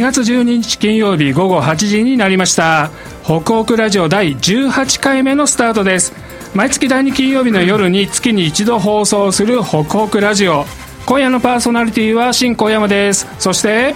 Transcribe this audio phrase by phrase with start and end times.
[0.00, 2.90] 2月12日金曜日午後8時になりました。
[3.22, 6.14] 北北ラジオ第18回目のスタートです。
[6.54, 10.64] 毎月第2金曜日の夜に月に一度放送する北北ラジオ。
[11.04, 13.26] 今夜のパーソナリティは新小山です。
[13.38, 13.94] そして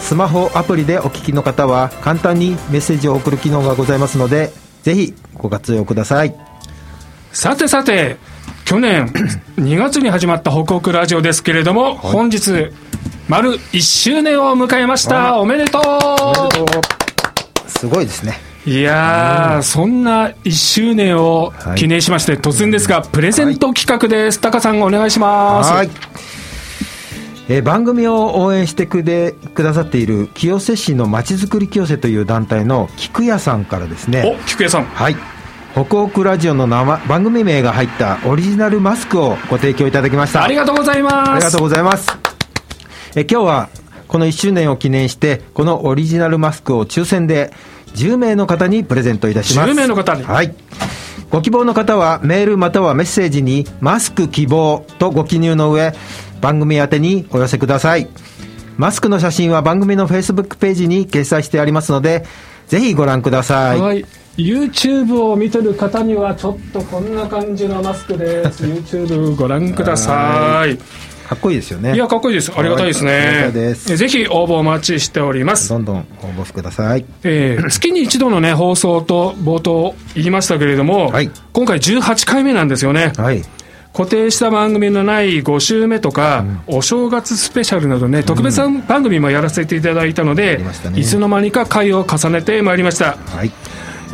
[0.00, 4.50] スマホアプリでお聞きの方は簡単にメッセージを送る機能がございますので
[4.82, 6.34] ぜひご活用ください。
[7.30, 8.16] さてさて
[8.74, 9.06] 去年
[9.56, 12.72] 2月に始まった北北ラジオですけれども、本日
[13.28, 15.38] 丸1周年を迎えました。
[15.38, 17.70] おめでとう。
[17.70, 18.36] すごいですね。
[18.66, 24.40] いやー、そんな1周年を記念しまして、突然ですが、プレゼント企画です。
[24.40, 25.72] タカさん、お願いします。
[25.72, 25.90] はい。
[27.48, 34.36] えー番組を応援してくでくださっている清瀬市のまちづくり清瀬という団体の菊屋さんからですね。
[34.36, 34.84] お、菊江さん。
[34.86, 35.16] はい
[35.74, 41.30] 北北ラジオの名前番組名が入ったオリジナルマスクをご提供いただきましたありがとうございます。
[41.32, 42.12] ありがとうございます。
[43.16, 43.68] え今日は
[44.06, 47.52] この1周年を記念して、このオリジナルマスクを抽選で
[47.96, 49.70] 10名の方にプレゼントいたします。
[49.72, 50.54] 10名の方にはい。
[51.30, 55.92] ご希望の方はメールまたはメッセージにマスク希望とご記入の上、
[56.40, 58.06] 番組宛てにお寄せください。
[58.76, 62.24] マスクの写真は番組の Facebook ページに掲載してありますので、
[62.68, 63.80] ぜひご覧ください。
[63.80, 64.06] はい。
[64.36, 68.64] YouTube を見てる方にはちょっとこんな感じのマスクです。
[68.66, 70.76] YouTube ご覧ください。
[71.28, 71.94] かっこいいですよね。
[71.94, 72.52] いや、かっこいいです。
[72.54, 73.10] ありがたいですね。
[73.12, 75.68] はいありがたいですえぜひ応募お待ちしております。
[75.70, 76.04] どんどん応
[76.44, 77.04] 募ください。
[77.22, 83.12] えー 月に一度のね、放送と冒頭言いましたけれども、はい今回18回目なんですよね。
[83.16, 83.42] はい。
[83.94, 93.16] 固定した番組のない5週目とか、お正月スペシャルなどね、特別番組もやらせていただいたので、ねいつの間にか回を重ねてまいりました。
[93.34, 93.52] はい。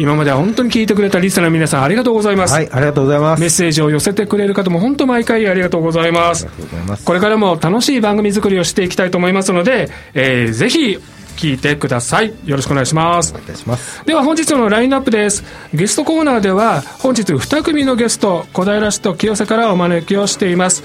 [0.01, 2.55] 今までは本当に聞いてくれたリスナーの皆さんありがとうございます。
[2.55, 3.41] はい、ありがとうございます。
[3.41, 6.47] メッセージを寄せてくれる方も本当毎回ありがとうございます。
[6.47, 10.99] ありがとうございますこれからも楽しい番組作りをしていきたいと思いますので、えーぜひ
[11.37, 12.33] 聞いてください。
[12.47, 13.35] よろしくお願いしますお。
[13.35, 14.03] 願いいたします。
[14.07, 15.45] では本日のラインナップです
[15.75, 20.83] ゲストコーナーでは本日2組のゲスト小平市と清瀬からお招きをしています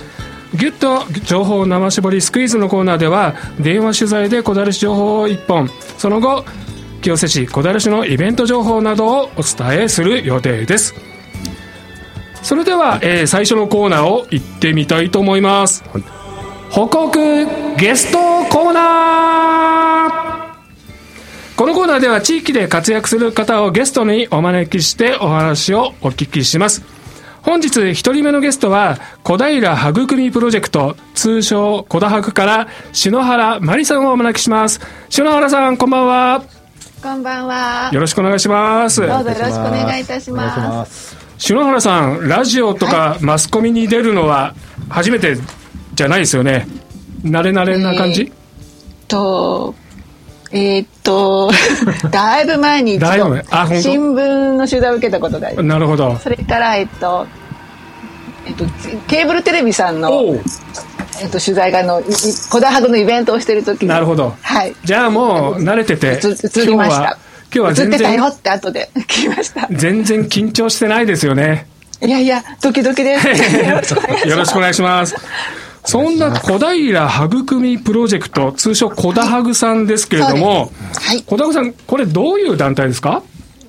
[0.53, 6.45] ギュッと情報生絞りスクイーズのコーナーでは電話取材で小平市情報を1本その後
[7.05, 10.95] 清瀬市小平市のイベント情報などをお伝えする予定です
[12.41, 16.03] それでは、えー最初のコーナーを行ってみたいと思います、はい
[16.71, 17.17] 報告
[17.77, 18.17] ゲスト
[18.49, 26.83] コーナーこのコーナーでは地域で活躍する方をゲストにお招きしてお話をお聞きします。
[27.43, 34.81] 本日1人目のゲストは小平育みプロジェクト通称小田博から篠原真理さんをお招きします。
[35.07, 36.54] 篠原さんこんばんは。
[37.05, 37.91] こんばんは。
[37.93, 38.99] よろしくお願いします。
[38.99, 40.47] どうぞよろしくお願いいたしま。
[40.47, 41.17] ますす。
[41.37, 44.55] 篠原さん、ラジオとかマスコミに出るのは
[44.89, 45.37] 初めて
[45.93, 46.67] じゃないですよね。
[47.21, 48.31] 慣れ慣れな感じ、
[49.07, 49.75] と、
[50.51, 51.51] えーっと、
[52.09, 55.67] だいぶ前に一だいぶ度新聞の取材を受けたことがあります。
[55.67, 56.17] なるほど。
[56.23, 57.27] それから、えっと、
[58.47, 58.65] えっと、
[59.07, 60.09] ケーブルテレビさんの、
[61.21, 64.35] えっと、取材があの、いい小田博のイベントをしてる時になるほど。
[64.41, 64.75] はい。
[64.83, 67.17] じゃあもう慣れてて、映映りました。
[67.53, 69.67] 今日は全映ってたよ然って後で 聞きました。
[69.71, 71.67] 全然緊張してないですよね。
[72.01, 73.17] いやいや、ドキドキで
[73.83, 74.27] す。
[74.27, 75.15] よろしくお願いします。
[75.85, 76.73] そんな小平
[77.25, 83.21] 育みプロジェクト、通称小田ハグさんですけれども、そうですはい小田ハグさん、これどういう団体ですか？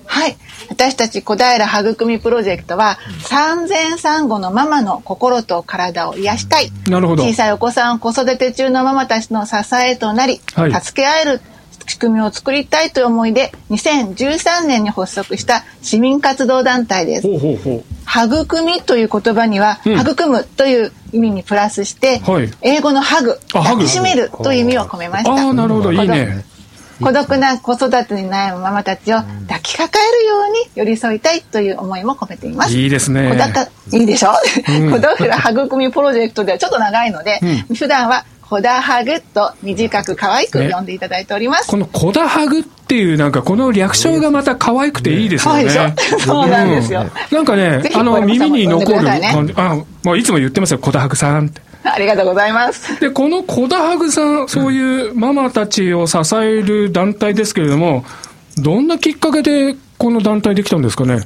[0.07, 0.37] はい。
[0.69, 6.71] 私たち小平育みプロジェクトは、産前産後のママの心と体を癒したい。
[6.89, 11.41] なるほど小さいお子さんを子育て中のママたちの支えとなり、はい助け合える
[11.87, 17.29] 仕組みを作りたいという思いで、2013年に発足した市民活動団体です。
[17.29, 25.33] ほうほうほ育みという言葉には、うん育むという意味にプラスして、はい英語のハグ、あハグ抱きしめるという意味を込めました。
[25.33, 26.45] ああ、なるほど、いいね。
[27.01, 32.73] 孤独な子育てに悩むママたちを抱きかかえるように寄り添いたいという思いも込めています。
[32.77, 33.39] いいですね。
[33.93, 34.31] いいでしょ、
[34.69, 34.91] うん。
[34.93, 37.41] 小平育みプロジェクトではちょっと長いので、
[37.75, 40.71] 普段は小田ハグと短く可愛くね。
[40.73, 41.67] 呼んでいただいております。
[41.69, 45.67] この小田ハグっていう、なんかこの略称がまた可愛くていいですよね。
[45.69, 46.19] 可愛いでしょ？
[46.21, 47.01] そうなんですよ。
[47.01, 47.83] うんなんかね。
[47.95, 51.61] あの、耳に残る感じ、あ、もういつも言ってますよ、小田ハグさんって。
[51.87, 53.01] あ ありがとうございます。
[53.01, 58.05] で、このコダハグさん、そういうママたちを支える団体ですけれども、
[58.59, 61.21] どんなきっかけでこの団体できたんですかね？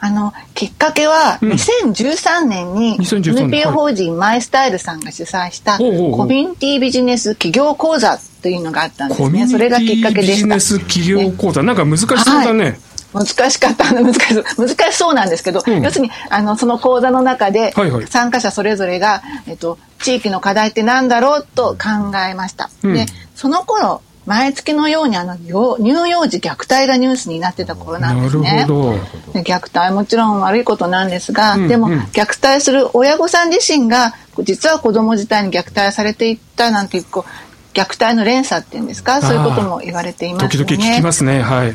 [0.00, 5.84] あの、きっかけは、うん2013年に、2013年 NPO 法人マイスタイルさんが主催した、コ
[6.24, 9.48] ミュニティビジネス企業講座というのがあったんですね。
[9.48, 10.36] それがきっかけでした。
[10.36, 12.78] ジネス企業講座、なんか難しそうだね。
[13.12, 22.70] 難しかった、難しそう、難しそうなんですけど、うん要するに、あの、その講座の中ではいはい、参加者それぞれが、えっと、地域の課題って何だろうと考えました。
[22.82, 28.66] うんで、その頃、毎月のようにあの、よ乳幼児虐待がニュースになってた頃なんですね。
[28.68, 34.12] 虐待はもちろん悪いことなんですが、うんでもうん虐待する親御さん自身が
[34.42, 39.22] 実は子供自体に虐待されていったなんていうこう虐待の連鎖っていうんですか？
[39.22, 40.66] そういうことも言われていますよね。
[40.66, 41.40] 時々聞きますね。
[41.40, 41.74] はい。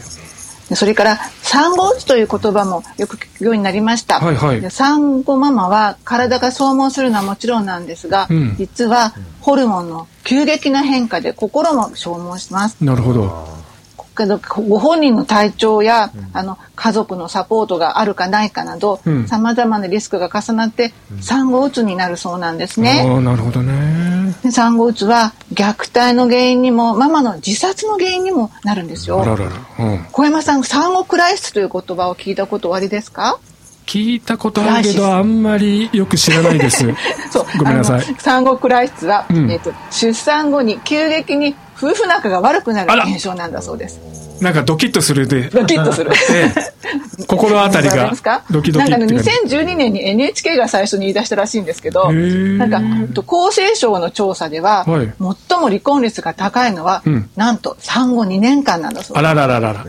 [0.69, 4.61] でそれから産後うつという言葉もよく聞くようになりました、はいはい。
[4.61, 8.55] で産後ママは体が消耗するのはもちろんなんですが、うん。
[8.57, 12.83] 実はホルモンの急激な変化で心も消耗します。
[12.83, 13.62] なるほど。
[14.15, 23.03] けどご本人の体調や、あの家族のサポートがあるかないかなどうんさまざまなリスクが重なって産後うつになるそうなんですね。
[23.21, 24.35] なるほどね。
[24.43, 29.21] で産後うつは虐待の原因にもママの自殺の原因にもなるんですよ。
[29.21, 29.51] あららら。
[29.79, 30.05] うん。
[30.11, 33.39] 小山さん産後クライシスという言葉を聞いたことおありですか？
[33.85, 36.85] 聞いたことあるけど、あんまりよく知らないです。
[37.29, 38.01] そうごめんなさい。
[38.17, 43.99] 産後クライシスは、うんえっと出産後に急激に夫婦仲が悪くなる現象なんだそうです。
[44.41, 45.49] なんかドキッとするで。
[45.49, 46.11] ドキッとする。
[46.31, 46.53] え
[47.19, 47.25] え。
[47.27, 48.11] 心当たりが
[48.49, 55.13] ドキドキなんかねって感じ2012年に NHK が最初に言い出したらしいんですけどなんかえっと厚生省の調査では、はい。
[55.49, 57.29] 最も離婚率が高いのは、うん。
[57.35, 59.35] なんと産後2年間なんだそうあです。
[59.35, 59.85] ららららら。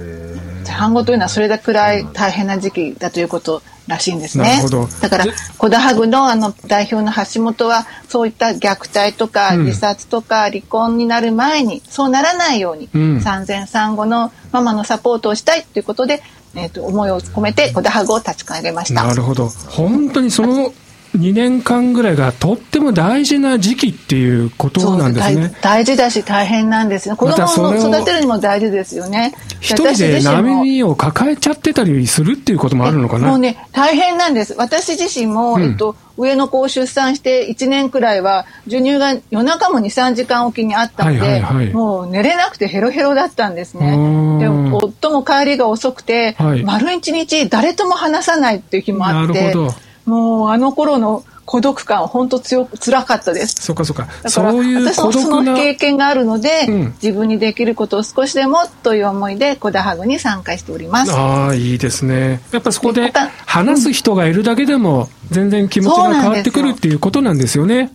[0.65, 4.61] 産後というのはそれくらい大変な時期だということらしいんですね。
[5.01, 16.23] だからで、コダハグのあの代表の橋本は、そういった虐待とかうん自殺とか離婚になる前に、そうならないように、うん産前産後のママのサポートをしたいということで、
[16.55, 19.05] えっ、と、思いを込めてコダハグを立ち上げました。
[19.05, 19.49] なるほど。
[19.49, 20.73] 本当にその
[21.17, 25.55] 2年間ぐらいがとっても大事な時期っていうことなんですね。
[25.63, 27.17] 大大事だし大変なんですね。
[27.17, 29.35] 子供を育てるにも大事ですよね。
[29.61, 33.29] 一人で波を抱えちゃってたりするっていうこともあるのかな？
[33.29, 34.55] もうね、大変なんです。
[34.57, 43.95] 私自身も、うんえっと、上の子を出産して1年くらいは、授乳が夜中も2、3時間おきにあったので、はいはいはいもう寝れなくてヘロヘロだったんですね。
[43.95, 49.75] うんで、夫も帰りが遅くて、はい丸一日誰とも話さないっていう日もあってなるほど、
[50.07, 53.63] もうあの頃の孤独感、本当強く、辛かったです。
[53.63, 54.05] そっかそっか。
[54.05, 55.57] だからそういう私もそ孤独なの。
[55.57, 61.13] 経験があるので、うん自分にできることを少しでもという思いでコダハグに参加しております。
[61.13, 62.41] ああ、いいですね。
[62.53, 63.13] やっぱそこで
[63.47, 67.93] 話す人がいるだけでも全然気持ちが変わってくるっていうことなんですよね。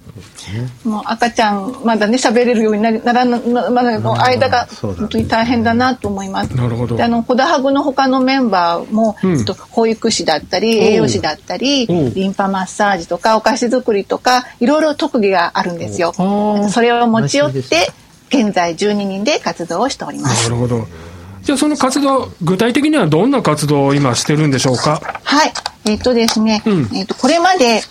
[0.83, 6.55] もう赤ちゃんまだね喋れるようになりならなまだの間が本当に大変だなと思います。
[6.55, 16.13] なるほどであのコダハグの他のメンバーも、うんえっと保育士だったり栄養士だったりリンパマッサージとかお菓子作りとかいろいろ特技があるんですよ。
[16.13, 17.91] それを持ち寄って
[18.29, 20.49] 現在12人で活動をしております。
[20.49, 20.85] なるほど。
[21.41, 25.01] じゃあその活動、具体的にはどんな活動を今してるんでしょうか？
[25.23, 25.53] はい。
[25.85, 27.81] えっ、とですね、うんえっ、と、これまで、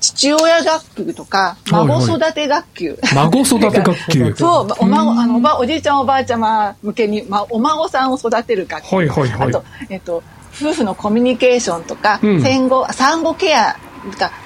[0.00, 2.98] ち父親学級とか、はいはい孫育て学級。
[3.14, 4.34] 孫育て学級。
[4.38, 8.96] そう、お孫、あの、おば、おじいちゃんおばあちゃま向けに、ま、お孫さんを育てる学級。
[8.96, 10.22] はいはいはいあと、えっ、と、
[10.58, 13.76] 夫婦のコミュニケーションとか、うん戦後、産後ケア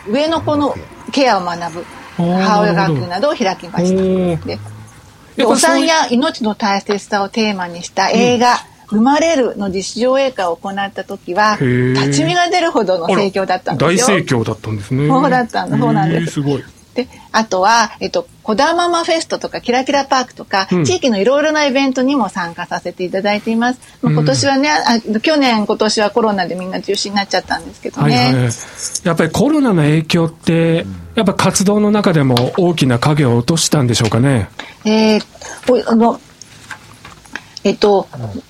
[0.08, 0.74] 上の子の
[1.12, 1.84] ケアを学ぶ、
[2.16, 4.46] 母親学級などを開きました。
[5.36, 8.56] で、お産や命の大切さをテーマにした映画、
[8.88, 14.18] 生まれるの実証映画を行った時は、立ち見が出るほどの盛況だったんですよ。
[14.18, 15.08] 大盛況だったんですね。
[15.08, 16.64] そうだったんだそうなんですすごい。
[17.04, 23.80] で、あとは、えっと、こだままフェストとか、キラキラパークとか、うん地域のいろいろなイベントにも参加させていただいています。
[24.02, 28.16] まあ今年はね、あ去年、今年はコロナでみんな中止になっちゃったんですけどね。
[28.16, 28.52] はいはいはい。
[29.04, 34.48] やっぱりコロナの影響って、やっぱ活動の中でも大きな影を落としたんでしょうかね？
[34.84, 35.24] えー
[35.68, 36.20] おあの、
[37.64, 38.08] えっと、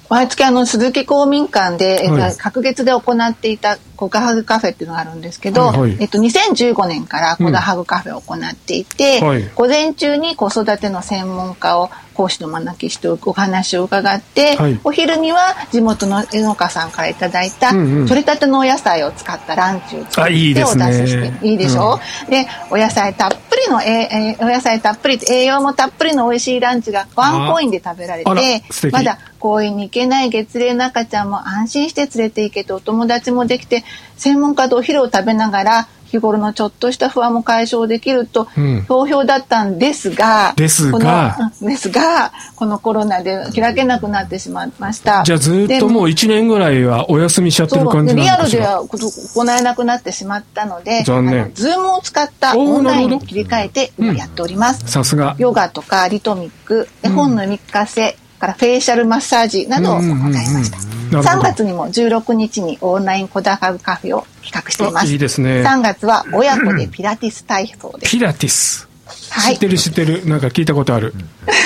[0.09, 5.97] 毎月あの、鈴木公民館で、えっとはい隔月で行っていたコカハグカフェっていうのがあるんですけど、はいはい。
[5.99, 9.51] えっと、2015年からコダハグカフェを行っていて、はい。
[9.57, 14.81] 午前中に子育ての専門家を講師の招きしてお話を伺って、はい。
[14.85, 18.07] お昼には地元の農家さんからいただいた、うんうん。
[18.07, 21.99] 取れたてのお野菜を使ったランチを作あいいってお出しして、いいでしょ、
[22.31, 28.63] で、お野菜たっぷりの、えーえーお野菜たっぷり、栄養もたっぷりの美味しいランチがワンコインで食べられて
[28.93, 33.85] まだ公園に行けない月齢の赤ちゃんも安心して連れて行けてお友達もできて、
[34.17, 38.85] 専門家とお昼を食べながら日頃のちょっとした不安も解消できるとうん。
[38.87, 41.37] 好評だったんですが、ですが。
[41.61, 45.23] ですがこのコロナで開けなくなってしまいました。
[45.25, 51.53] じゃあずっともう1年ぐらいはお休みしちゃってる感じでリアルでは行えなくなってしまったので残念。
[51.55, 55.37] ズームを使ったオンラインに切り替えて今やっております、さすが。
[55.39, 60.93] ヨガとかリトミック絵本の読み聞かせ、からフェイシャルマッサージなどを行いました、うんうん。
[60.93, 61.41] うんなるほど。
[61.41, 65.07] 3月にも16日にオンラインコダハグカフェを企画しています。
[65.07, 65.63] あいいですね。
[65.63, 68.11] 3月は親子でピラティス体操です。
[68.11, 68.89] ピラティス。
[69.31, 69.55] はい。
[69.55, 70.27] 知ってる知ってる。
[70.27, 71.15] なんか聞いたことある。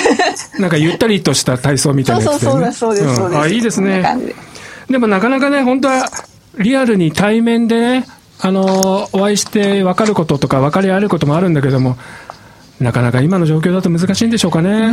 [0.59, 2.49] なんかゆったりとした体操みたいそうなやつね。
[2.49, 3.39] そうですそうですそうです。
[3.39, 3.41] ん。
[3.41, 4.03] あいいですね。
[4.89, 4.97] で。
[4.97, 6.09] もなかなかね本当は
[6.57, 8.05] リアルに対面でね
[8.39, 11.97] あのお会いして分かることとか分かり合えることもあるんだけども
[12.79, 14.91] なかなか今の状況だと難しいんでしょうかね。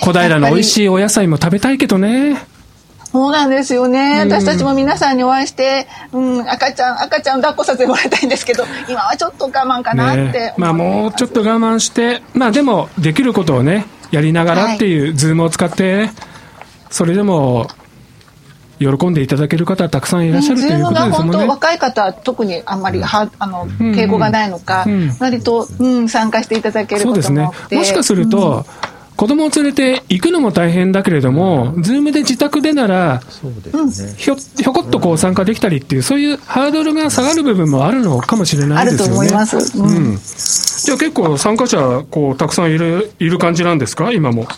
[0.00, 2.40] 小平の美味しいお野菜も食べたいけどね。
[3.12, 4.22] そうなんですよね。
[4.22, 4.32] うん。
[4.32, 16.10] 私たちも皆さんにお会いして、うん、赤ちゃん、赤ちゃん抱っこさせてもらいたいんですけど、今はちょっと我慢かなって思ってねまあもうちょっと我慢してまあでもできることをねやりながらっていう、ズームを使って
[16.88, 17.66] それでも
[18.80, 21.46] 喜んでいただける方たくさんいらっしゃるということですもんね。
[21.46, 25.14] 若い方は特にあんまりはあの抵抗がないのか、うん。
[25.20, 27.78] 割と、うん、参加していただけることそうですね。
[27.78, 28.64] もしかすると、
[29.16, 39.10] 子供を連れて行くのも大変だけれども、ズームで自宅でなら、そうですね、ひょひょこっとこう参加できたりっていう、そういうハードルが下がる部分もあるのかもしれないですよね。
[39.10, 39.78] あると思います。
[39.78, 39.86] うん。
[39.86, 40.16] うん。
[40.16, 44.10] じゃあ結構参加者、こう、たくさんいる、いる感じなんですか？
[44.10, 44.48] 今も。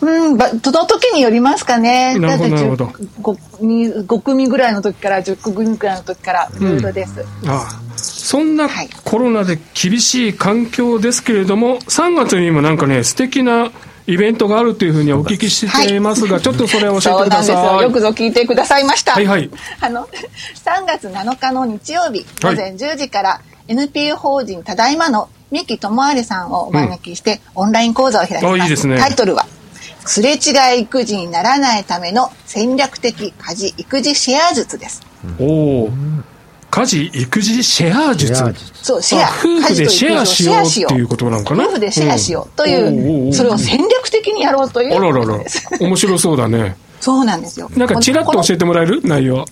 [0.00, 2.18] うん、ばその時によりますかね。
[2.18, 2.84] なるほどだってなるほど
[3.22, 7.24] 5, に5組ぐらいの時から10組ぐらいの時からいろいろです。
[7.46, 13.70] ああそんなはいコロナで厳しい環境ですけれども、3月にもなんかね、素敵な
[14.06, 17.56] イベントがあるというふうにお聞きしていますが、ちょっとそれを教えそうてくだなんですよ。
[17.56, 17.82] さい。
[17.82, 19.12] よくぞ聞いてくださいました。
[19.12, 19.50] はいはい
[19.80, 28.46] あの、3月7日の日曜日、午前10時から、NPO 法人ただいまの三木智有さんをお招きして、オンライン講座を開きます。
[28.46, 29.46] あいいですねタイトルは、
[30.06, 35.02] すれ違い育児にならないための戦略的家事育児シェア術です。
[35.38, 35.90] おお。
[36.70, 38.34] 家事、育児シェア術。
[38.82, 39.22] そう、シェア。
[39.26, 41.64] あ夫婦でシェアしようっていうことなのかな？
[41.64, 45.40] 夫婦でシェアしようというう、それを戦略的にやろうというあららら。
[45.80, 46.76] 面白そうだね。
[47.00, 47.70] そうなんですよ。
[47.76, 49.00] なんかちらっと教えてもらえる？
[49.04, 49.46] 内容。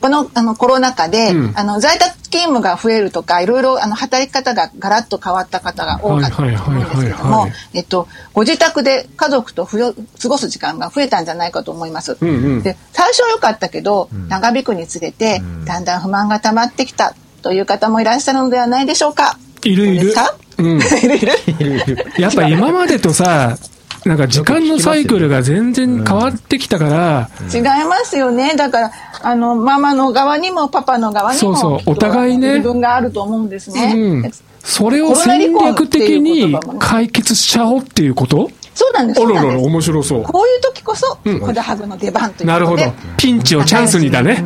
[0.00, 12.16] このあのコロナ禍で、うんあの在宅勤務が増えるとかいろいろあの働き方がガラッと変わった方が多かったと思うんですけどもはいえっとご自宅で家族とふよ過ごす時間が増えたんじゃないかと思います。
[12.20, 19.38] うんうんで最初は良かったけど、長引くにつれて、だんだん不満が溜まってきたという方もいらっしゃるのではないでしょうか。
[19.64, 20.14] いるいる。
[20.58, 20.78] うん。
[20.80, 22.06] いるいる。
[22.18, 23.56] やっぱ今までとさ、
[24.04, 28.54] なんか時間のサイクルが全然変わってきたから、違いますよね。
[28.56, 28.92] だから、
[29.22, 33.94] あの、ママの側にもパパの側にも、そうそうお互いね自分があると思うんですね。
[33.96, 34.32] うん。
[34.64, 38.50] それを戦略的に解決しちゃおうっていうこと？
[38.74, 39.20] そうなんです。
[39.20, 39.68] あららら、そうなんです。
[39.68, 40.22] 面白そう。
[40.22, 42.82] こういう時こそ、うんコダハグの出番というなるほど。
[43.16, 44.44] ピンチをチャンスにだね。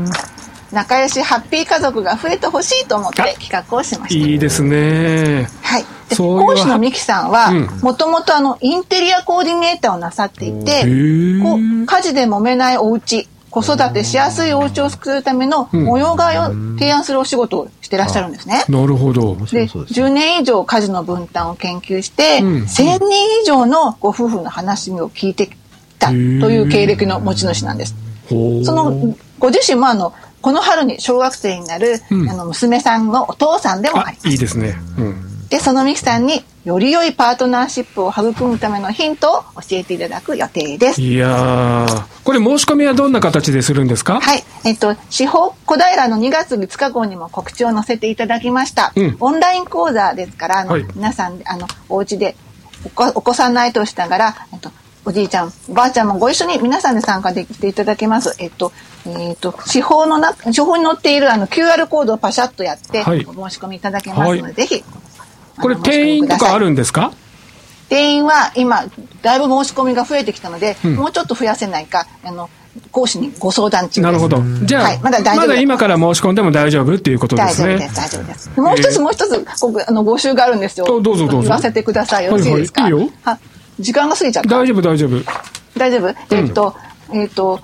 [0.72, 4.26] 仲良しハッピー家族が増えてほしいと思ってあ企画をしました。
[4.26, 5.48] いいですね。
[5.62, 5.84] はい。
[6.08, 10.82] でそういう講師のミキさんはうん、もともとあの、インテリアコーディネーターをなさっていて、
[11.42, 18.64] こう家事で揉めないお家、子育てしやすいお家を作るための模様替えを提案するお仕事をしてらっしゃるんですね。
[18.68, 19.34] なるほど。
[19.50, 25.56] でそうです10年以上家事の分担を研究して、うん1000人以上のご夫婦の話を聞いてき
[25.98, 27.94] たという経歴の持ち主なんです。
[28.28, 34.28] そのご自身もあのこの春に小学生になる、うんあの娘さんのお父さんでもああります。
[34.28, 34.76] いいですね。
[34.98, 35.48] うん。
[35.48, 41.00] でそのミキさんにより良いパートナーシップを育むためのヒントを教えていただく予定です。
[41.00, 44.20] いやー、これ申し込みはどんな形でするんですか？
[44.20, 44.42] はい。
[44.64, 48.92] えっと、司法小平の2月5日号にも告知を載せていただきました。
[48.96, 52.36] うんオンライン講座ですから、あのはい皆さん、あの、お家で
[52.84, 54.70] お子お子さんの相手をしながら、えっと、
[55.06, 58.34] おじいちゃん、おばあちゃんもご一緒に皆さんで参加できていただけます。
[58.40, 58.72] えっと、
[59.06, 63.24] えっと、司法のな、司法に載っているあの QR コードをパシャッとやって、はい。
[63.24, 64.54] お申し込みいただけますので、はい。
[64.54, 64.84] ぜひ。
[65.62, 67.12] これ定員とかあるんですか？
[67.88, 68.84] 定員は今
[69.22, 70.96] だいぶ申し込みが増えてきたので、うん。
[70.96, 72.50] もうちょっと増やせないかあの
[72.90, 74.00] 講師にご相談中です。
[74.00, 74.42] なるほど。
[74.64, 74.98] じゃあ、はい。
[74.98, 75.46] まだ大丈夫。
[75.46, 77.76] まだ今から申し込んでも大丈夫っていうことですね。
[77.76, 77.96] 大丈夫です。
[77.96, 78.60] 大丈夫です。
[78.60, 80.86] もう一つ、もう一つここあの募集があるんですよ。
[80.86, 81.42] どどうぞどうぞ。
[81.42, 82.32] 言わせてくださいよ。
[82.32, 83.02] ろしいですか、はいはい。
[83.02, 83.38] いいよあ
[83.78, 85.22] 時間が過ぎちゃった大丈夫、大丈夫。
[85.76, 86.74] 大丈夫、えっと
[87.12, 87.60] えっと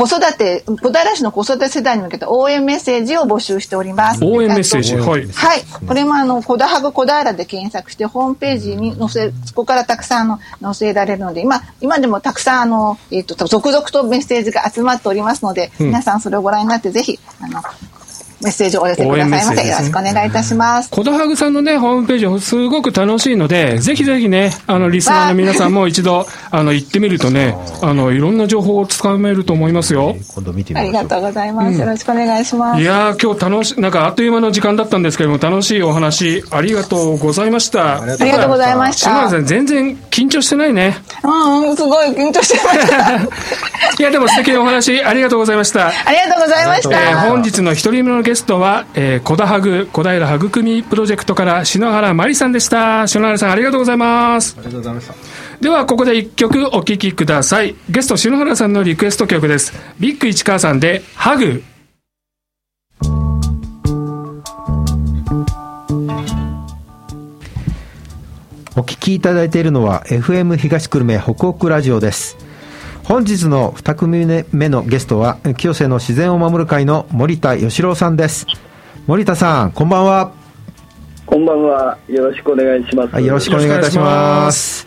[0.00, 4.94] 子育て小平市の子育て世代に向けた応援メッセージを募集しております応援メッセージ。
[4.94, 5.28] えっとはい。
[5.28, 5.62] はい。
[5.86, 17.60] これもあの、コダハグコダイラで検索して、ホームページに載せ、そこからたくさんあの載せられるので、今、今でもたくさんあの、えっ、と、続々とメッセージが集まっておりますので、うん皆さんそれをご覧になって、ぜひ、あの、
[18.42, 19.68] メッセージをお寄せくださいませ。
[19.68, 20.90] よろしくお願いいたします。
[20.90, 30.16] コダハグさんのね、ホームページ、すごく楽しいので、ぜひぜひね、あの、リスナーの皆さんも一度、あの、行ってみるとね、あの、いろんな情報をつかめると思いますよ。
[30.34, 31.78] 今度見てみありがとうございます。
[31.78, 32.80] よろしくお願いします。
[32.80, 38.02] いやー、今日楽し、なんかあっという間の時間だったんですけれども、楽しいお話、ありがとうございました。
[38.02, 39.10] ありがとうございました。
[39.10, 40.96] 篠原さん、全然緊張してないね。
[41.22, 43.16] うんうん、すごい緊張してました。
[43.98, 45.88] いや、でも素敵なお話、ありがとうございました。
[45.88, 47.20] ありがとうございましえーた。
[47.20, 53.08] 本日の一人目のゲストは、えー、小田ハグ、小平育みプロジェクトから篠原麻里さんでした。
[53.08, 54.54] 篠原さん、ありがとうございます。
[54.56, 55.14] ありがとうございました
[55.60, 57.74] では、ここで一曲お聴きください。
[57.88, 59.72] ゲスト、篠原さんのリクエスト曲です。
[59.98, 61.64] ビッグ市川さんで、ハグ。
[68.76, 72.36] お聞きいただいているのは FM 東久留米北北ラジオです
[73.10, 78.46] 本日の2組目のゲストは清瀬の自然を守る会の森田義郎さんです。
[79.08, 80.32] 森田さんこんばんは、
[81.26, 81.98] こんばんは。
[82.06, 83.12] よろしくお願いします。
[83.12, 84.86] はい、よろしくお願いいたします。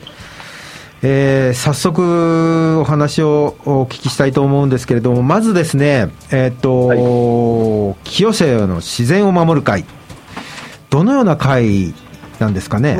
[1.01, 9.83] えー早速お話をお聞きしたいと思うんですけれどもまずですねえっ、と、清瀬の自然を守る会
[10.89, 11.93] どのような会
[12.39, 12.95] なんですかね？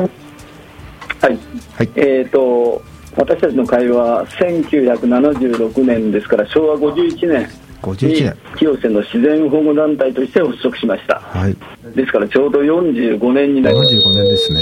[1.22, 1.39] はい。
[1.77, 1.89] はい。
[1.96, 2.82] えっ、と、
[3.15, 7.50] 私たちの会は1976年ですから昭和51年
[7.82, 11.20] 51に年清瀬の自然保護団体として発足しました。
[11.20, 11.55] はい
[11.96, 13.93] ですからちょうど45年になります。
[13.93, 14.62] 45年ですね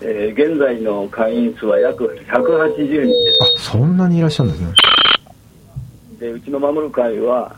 [0.00, 4.72] えー現在の会員数は約180人であそんなにいらっしゃるんですね
[6.16, 6.20] す。
[6.20, 7.56] でうちの守る会は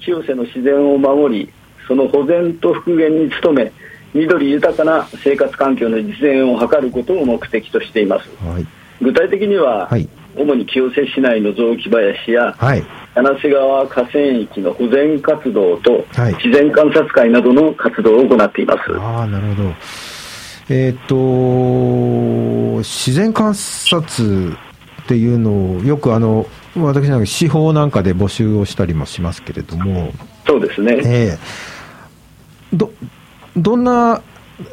[0.00, 1.52] 清瀬の自然を守り、
[1.86, 3.72] その保全と復元に努め、
[4.14, 8.28] 緑豊かな生活環境の実現を図ることを目的としています。
[8.42, 10.08] はい具体的には、はい。
[10.36, 12.84] 主に清瀬市内の雑木林やはい。
[13.14, 16.34] 柳瀬川河川域の保全活動と、はい。
[16.34, 18.80] 自然観察会などの活動を行っています。
[18.98, 19.74] ああなるほど。
[20.70, 21.14] えっ、と
[22.78, 26.46] 自然観察っていうのをよくあの
[26.76, 30.12] 私なんか司法なんかで募集をしたりもしますけれども。
[30.46, 31.00] そうですね。
[31.04, 31.38] ええ
[32.72, 32.92] ど
[33.56, 34.22] どんな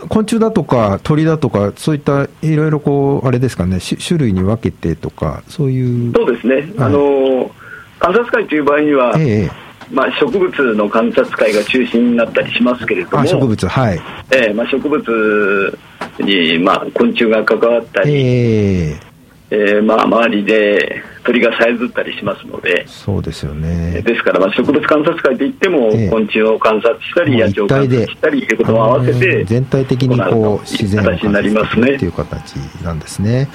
[0.10, 6.14] 昆虫だとか鳥だとかそういったいろいろこうあれですかねし種類に分けてとかそういう。
[6.14, 6.68] そうですね。
[6.78, 7.52] あの
[8.00, 9.52] 観察会という場合には、ええ。
[9.92, 14.02] まあ、植物の観察会が中心になったりしますけれども、あ植物はい。
[14.32, 15.80] ええまあ、植物
[16.20, 19.15] に、まあ、昆虫が関わったり、ええ
[19.52, 33.48] ええまあ、周りで鳥がさえずったりしますので、そうですよねですから、まあ、植物観察会といっても、ええ昆虫を観察したり、野鳥を観察したりということを合わせあて、の全体的にこ行う自然を形になりますねっていう形なんですね。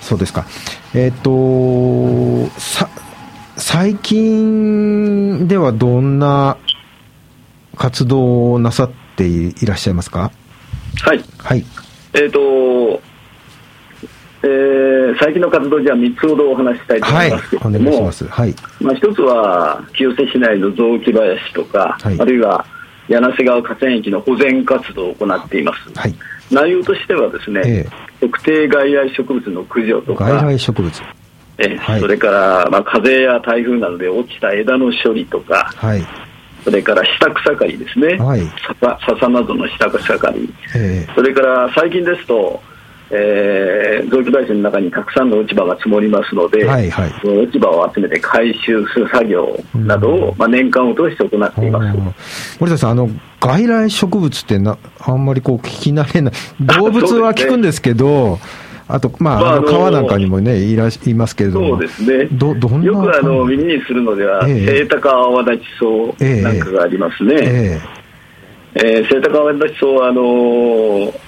[0.00, 0.44] そうですか。
[0.94, 2.88] えっ、とさ
[3.56, 6.56] 最近ではどんな
[7.76, 10.32] 活動をなさっていらっしゃいますか？
[11.02, 11.22] はい。
[11.38, 11.64] はい。
[12.14, 13.00] えっ、と、
[14.42, 17.56] えー最近の活動じゃあ3つほどお話ししたいと思はいいますけ。
[17.56, 18.24] れおども、願いします。
[18.28, 18.54] はい。
[18.80, 22.64] まあ、一つは清瀬市内の雑木林とか、はいあるいは
[23.08, 25.98] 柳瀬川河川域の保全活動を行っています。
[25.98, 26.14] はい。
[26.52, 27.86] 内容としてはですね、え
[28.20, 31.02] 特定外来植物の駆除とか、外来植物。
[31.58, 36.06] えはいそれから、まあ、風や台風などで落ちた枝の処理とか、はい。
[36.64, 38.40] それから下草刈りですね、はい
[38.80, 42.60] 笹笹などの下草刈り、えそれから最近ですと、
[43.10, 47.10] えー、雑木林の中にたくさんの落ち葉が積もりますので、はいはい。
[47.22, 52.58] その落ち葉を集めて回収する作業などを、まあ、年間を通して行っています。
[52.60, 53.08] 森田さん、あの
[53.40, 58.38] 外来植物ってな、あんまりこう聞き慣れない、 動物は聞くんですけど、
[58.88, 62.28] あと、まあ、あのまああの川なんかにもね、いらしいますけれども、そうですね。
[62.32, 64.66] どどんなよくあの耳にするのでは、ええ。
[64.66, 67.34] セイタカアワダチソウなんかがありますね。
[67.36, 67.80] え
[68.74, 69.00] え。
[69.02, 71.27] ーセイタカアワダチソウはあのー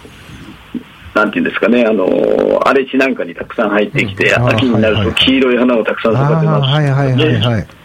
[1.15, 6.47] なんていうんですかね、あのー荒れ地なんかにたくさん入ってきて、うん秋になると黄色い花をたくさん育てます。
[6.47, 7.81] あ、はいはいはいはねい。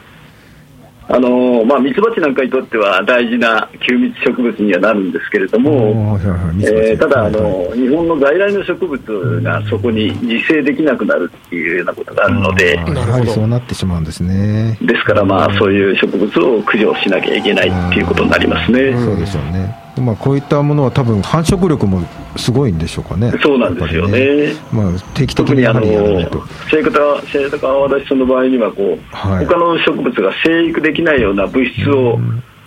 [1.07, 6.17] あのーまあ、ミツバチなんかにとっては大事な吸蜜植物にはなるんですけれども、
[6.61, 14.79] えーただ、あはいはいの日本の外来の植物がそこに自生できなくなるっていうようなことがあるので、やはりそうなってしまうんですね。
[14.81, 18.93] ですから、まあ、そういう植物を駆除しなきゃいけないっていうことになりますね。
[18.93, 19.85] そうですよね。
[19.97, 22.01] まあ、こういったものは多分繁殖力も
[22.36, 23.31] すごいんでしょうかね。
[23.41, 26.43] そうなんですよねやっぱりまあ、定期的にや特にあのはりやらないと。
[26.69, 32.19] セイタカセイタカアワダの場合にはこう、はい他の植物が生育できないような物質を、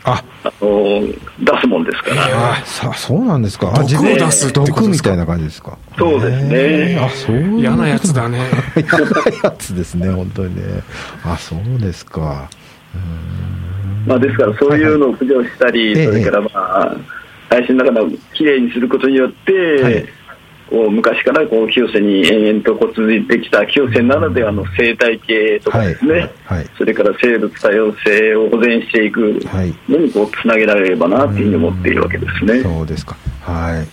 [0.05, 1.01] あ、あの
[1.41, 3.73] 出すもんですから、あさそうなんですか。
[3.75, 5.77] あ毒を出す毒みたいな感じですか？
[5.99, 7.61] そうですねあ、そういう。
[7.61, 8.41] 嫌なやつだね。
[8.75, 9.07] 嫌な
[9.45, 10.63] やつですね、本当にね。
[11.25, 12.49] あ、そうですか。
[14.07, 16.97] まあ、ですからそういうのを駆除したり、はいはいそれからまあ
[17.51, 20.09] 林の中のきれいにすることによって、はい
[20.71, 26.31] こう昔からこう清瀬に延々とこう続いてきた清瀬ならではの生態系とかですね、はい。
[26.45, 26.67] はい。
[26.77, 29.75] それから生物多様性を保全していくはい。
[29.89, 32.63] のにこうつなげられればなというふうに思っているわけですね。
[32.63, 33.17] そうですか。
[33.41, 33.87] はい。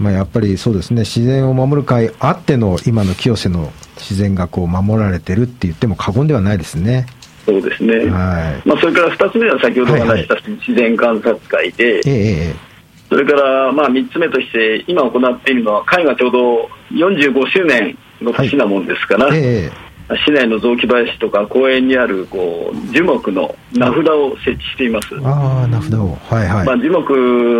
[0.00, 7.06] まあ、やっぱりそうですね、自然を守る会あっての今の清瀬の自然がこう守られてるって言っても過言ではないですね。
[7.44, 8.68] そうですね、はい。
[8.68, 12.67] まあ、それから2つ目は先ほどお話しした自然観察会で、えええ
[13.08, 19.88] それからまあ3つ目として、今行っているのは、会がちょうど45周年の年なもんですから、ええ
[20.24, 25.14] 市内の雑木林とか公園にあるこう樹木の名札を設置しています。
[25.14, 26.16] えああ、名札を。
[26.30, 26.66] はいはい。
[26.66, 27.12] まあ、樹木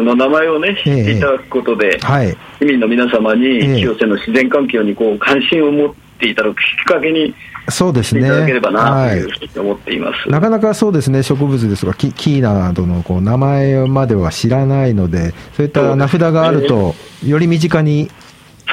[0.03, 2.35] の名前をね、知っていただくことで、はい。
[2.59, 7.35] 市民の皆様にええ清瀬の自然環境にこう関心を持っていただくきっかけに
[7.71, 8.23] そうですね。
[8.23, 10.29] いただければなとはいいうふうに思っています。
[10.29, 16.95] なかなかそうですね、植物ですとか木木などのこう名前までは知らないので、そういった名札があると、
[17.27, 18.11] より身近に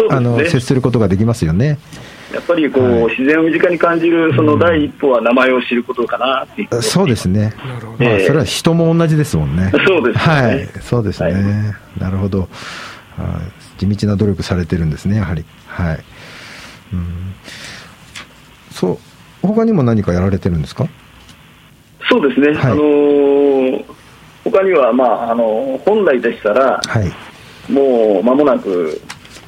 [0.10, 1.77] あの接することができますよね。
[2.34, 7.53] やっぱりこう、はい自然を身近に感じるその第一歩は名前を知ることかなっていうふうに思っていますそうですね。
[7.65, 9.71] なるほどまあ、ええそれは人も同じですもんね。
[9.88, 11.31] そうですねはい、そうですね。
[11.34, 12.49] はいなるほど。
[13.17, 13.39] あ
[13.77, 15.45] 地道な努力されてるんですね、やはり。
[15.67, 16.03] はい。
[16.93, 17.34] うん、
[18.71, 18.98] そう、
[19.48, 20.88] 他にも何かやられてるんですか？
[22.10, 22.71] そうですね、はい。
[22.71, 23.84] あのー
[24.45, 27.12] 他には、まああの本来でしたら、はい。
[27.71, 29.02] もう間もなく、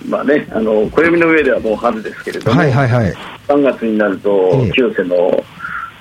[0.09, 3.13] まあね、あの暦の上ではもう春ですけれども、はいはいはい。
[3.47, 4.71] 3月になると、ええ。
[4.71, 5.15] 清瀬の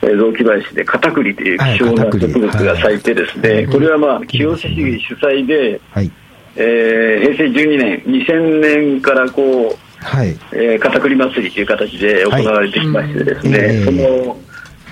[0.01, 3.67] えー雑木林でカタクリという希少な植物が咲いてですね、はい。
[3.69, 6.11] これはまあ清瀬市主催で、はい。
[6.57, 9.43] えー平成12年、2000年からこ
[9.75, 10.29] う、はい。
[10.53, 14.37] えー、カタクリ祭りという形で行われてきましてですね、はいその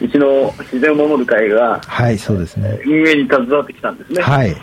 [0.01, 2.81] うちの自然を守る会がはい、そうですね。
[2.85, 4.23] 運営に携わってきたんですね。
[4.23, 4.55] はい。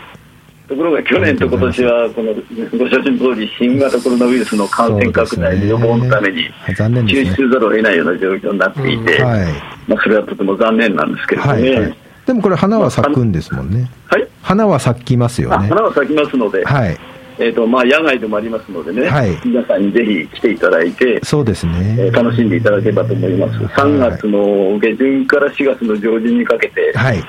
[0.68, 2.34] ところが去年と今年は、この
[2.78, 9.46] ご承知の通り、新型コロナウイルスの感染拡大の予防のために、中止せざるを得ないような状況になっていて、はい。
[9.88, 11.70] まあ、それはとても残念なんですけれどもね。
[11.70, 11.96] はい、はい。
[12.26, 13.90] でもこれ花は咲くんですもんね。
[14.06, 15.56] はい花は咲きますよね。
[15.56, 16.98] あ花は咲きますので、はい。
[17.42, 21.76] えーとまあ、野外でもありますのでね、はい皆さんにぜひ来ていただいて、そうですえね。
[22.10, 23.58] ー楽しんでいただければと思います。
[23.58, 27.22] 3月の下旬から4月の上旬にかけて、はい。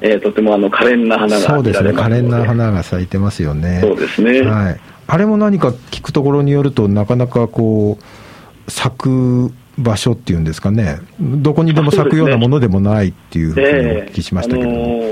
[0.00, 1.92] えーとてもあの可憐な花がそうですね。
[1.92, 3.80] 可憐な花が咲いてますよね。
[3.82, 4.40] そうですね。
[4.42, 4.80] はい。
[5.06, 10.98] あれも何か聞くところによると、なかなかこう、咲く場所っていうんですかね。
[11.20, 13.70] どこにでも咲くようなものでもないっていうふうにお
[14.06, 15.02] 聞きしましたけども。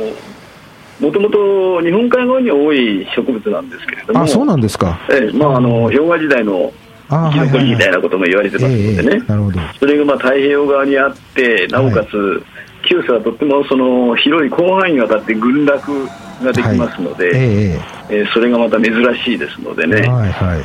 [1.01, 4.99] もともと日本海側に多い植物なんですけれども、あ、そうなんですか。
[5.11, 6.73] ええまあ、あの氷河時代の
[7.09, 9.61] あ生き残りみたいなことも言われてますのでね、ええなるほど。
[9.79, 12.43] それがまあ太平洋側にあって、なおかつ、
[12.89, 16.09] 九州はとってもその広い広範囲にわたって群落
[16.43, 17.35] ができますので、はい。
[17.37, 18.93] ええーそれがまた珍
[19.25, 20.61] しいですのでえね、はいはい。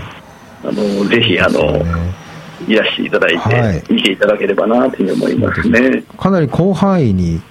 [0.64, 1.86] あのぜひあの、ね。
[2.68, 3.84] いらしていただいて、はい。
[3.90, 6.04] 見ていただければなというふうに思いますね。
[6.18, 7.42] かなり広範囲に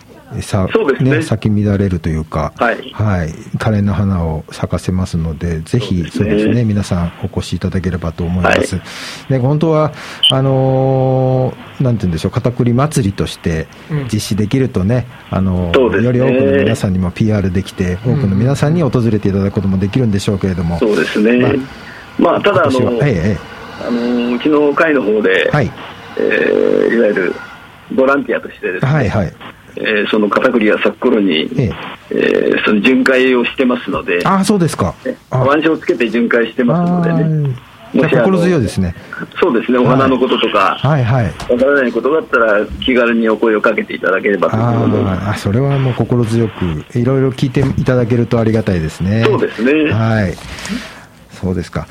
[0.42, 1.22] さ、そうですね。
[1.22, 2.90] 咲き乱れるというか、はい。
[2.92, 6.10] はい、可憐な花を咲かせますので、ぜひ、そでね。
[6.10, 8.80] そううですすね、皆さんお越しいただければと思います。
[9.28, 9.92] で、本当は、
[10.30, 14.08] あのーなんて言うんでしょう、片栗祭りとしてうん。
[14.12, 16.06] 実施できるとね、あのーそうですね。
[16.06, 21.56] より多くの皆さんにも PR できて、多くの皆さんに訪れていただくこともできるんでしょうけれども、そうですね、
[22.18, 23.38] まあ、ただあの、ええ
[23.82, 25.70] あのうちの会の方で、ええはい、
[26.18, 27.34] えーいわゆる
[27.94, 29.32] ボランティアとしてですね、はい、はい。
[29.76, 31.70] えーその片栗が咲く頃に、え
[32.10, 34.94] えーその巡回をしてますので、ああ、そうですか。
[35.30, 37.56] あ腕章をつけて巡回してますのでね、
[37.92, 38.94] 心強いですね。
[39.40, 41.24] そうですね、お花のこととか、はい、はい。
[41.24, 45.22] わからないことがあったら、気軽にお声をかけていただければと思います。
[45.22, 46.64] あーあ、それはもう心強く、
[46.98, 49.24] いろいろ聞いていただけるとありがたいですね。
[49.24, 50.34] そうですねはい。
[51.32, 51.86] そうですか。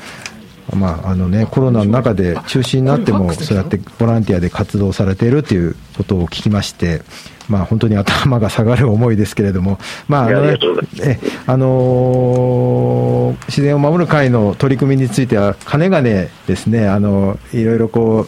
[0.76, 7.02] まあ、あのね、コロナの中で中止になっても、そうやってボランティアで活動されているということを聞きまして、
[7.48, 10.58] まあ、本当に頭が下がる思いですけれども、まあ、あのね
[11.02, 18.26] え、あのー自然を守る会の取り組みについては、かねがねですね、あの、いろいろこ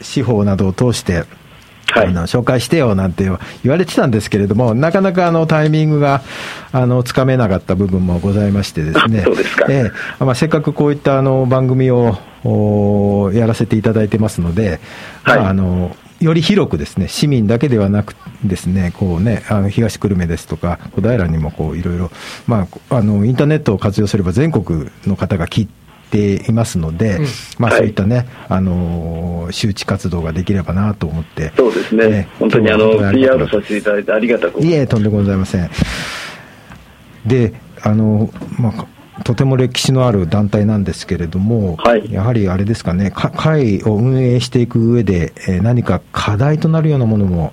[0.00, 1.26] う、司法などを通して、はい
[1.94, 3.32] あの紹介してよなんて言
[3.70, 6.22] われてたんですけれども、なかなかあのタイミングが
[6.72, 9.66] あのつかめなかった部分もございましてですね、あ そうですか。
[9.68, 10.24] ええ。
[10.24, 14.80] まあ、せっかくこういったあの番組をおやらせていただいてますので、
[15.22, 15.38] はい。
[15.38, 22.10] まあ、あのより広くですね、市民だけではなくですね、こうね、あの東久留米ですとか、小平にもこういろいろ、
[22.46, 25.68] まあ、あのインターネットを活用すれば全国の方が聞
[26.14, 27.26] いていますので、うん。
[27.58, 27.78] まあ、はい。
[27.78, 35.70] そういったね、あの周知活動ができればなと思って、そうですね、ええ本当にあの PR させていただいてありがたく思いえ、とんでもございません。
[37.26, 38.72] であの、ま
[39.18, 42.12] あ、とても歴史のある団体なんですけれども、はい。
[42.12, 47.52] やはりあれですかね、か会を運営していく上で、えー何か課題となるようなものも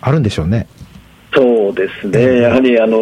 [0.00, 0.66] あるんでしょうね。
[1.32, 2.98] そうですね、やはりあの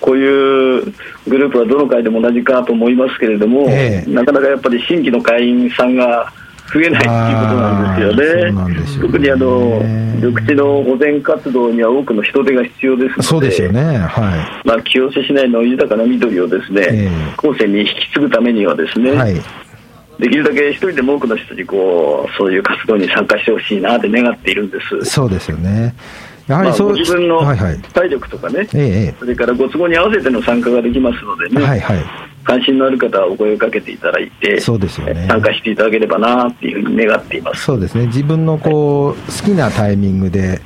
[0.00, 0.92] こういう
[1.28, 6.32] グループはどの会でも同じかと思いますけれども、ええなかなかやっぱり新規の会員さんが
[6.72, 9.02] 増えないっていうことなんですよね。
[9.02, 9.82] よね特にあの
[10.16, 13.98] 緑地の保全活動には多くの人手が必要ですので、そうですよね。
[13.98, 19.16] はまあ、清瀬市内の豊かな緑をですね、ええ後世に引き継ぐためにはですね、い。
[19.16, 19.34] はい。
[20.18, 25.04] できるだけ一人でも多くの人にこうそういう活動に参加してほしいなって願っているんです。
[25.10, 25.94] そうですよね。
[26.50, 27.78] やはまあ、りそう、ご自分のはいはい。
[27.78, 31.98] 体力とかね、ええそれからご都合に合わせての参加ができますのでええね、はいはい。
[32.42, 37.64] 関心のある方はお声をかけていただいて、そうですよね参加していただければなっていうふうに願っています。
[37.64, 38.06] そうですね。
[38.06, 40.60] 自分のこう、好きなタイミングで、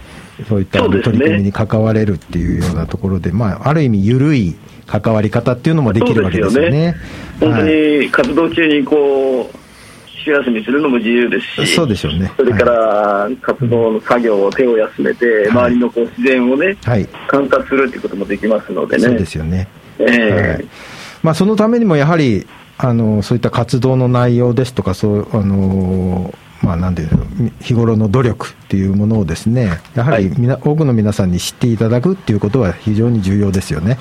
[0.49, 6.97] そういった取り組みに関われるっていうようなところで、まあ、ある意味、緩い関わり方っていうのもできるわけですよね。
[7.40, 9.63] 本当はいに活動中にこう、
[10.24, 12.32] 週休みするのも自由ですし、そうでしょうね。
[12.37, 17.06] それから活動の作業を手を休めて、周りのこう自然をね、はい。
[17.28, 19.02] 観察するということもできますのでね。
[19.02, 19.68] そうですよね。
[19.98, 20.68] ええはい
[21.24, 27.24] まあ、そのためにもやはり、あの、そういった活動の内容ですとか、そう、あの、まあ、なんていうの、
[27.60, 33.98] 日頃の努力っていうものをですね、やはりみな、多くの皆さんに知っていただくっていうことは非常に重要ですよね。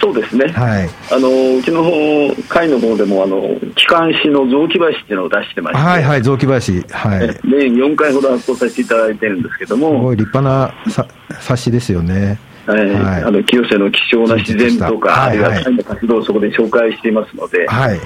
[0.00, 0.46] そうですね。
[0.48, 0.88] はい。
[1.12, 6.80] あのうちの方会の方でもあの機関誌の雑木林っていうのを出してまして、はいはい、雑木林。
[6.90, 7.24] はい。
[7.24, 11.06] え年4回ほど発行させていただいてるんですけどすも、ごい立派なさ
[11.40, 12.38] 冊子ですよね。
[12.66, 17.98] えーはいあの清瀬の希少な自然とか、はいはいあるいは会の活動をそこで紹介していますので、はい。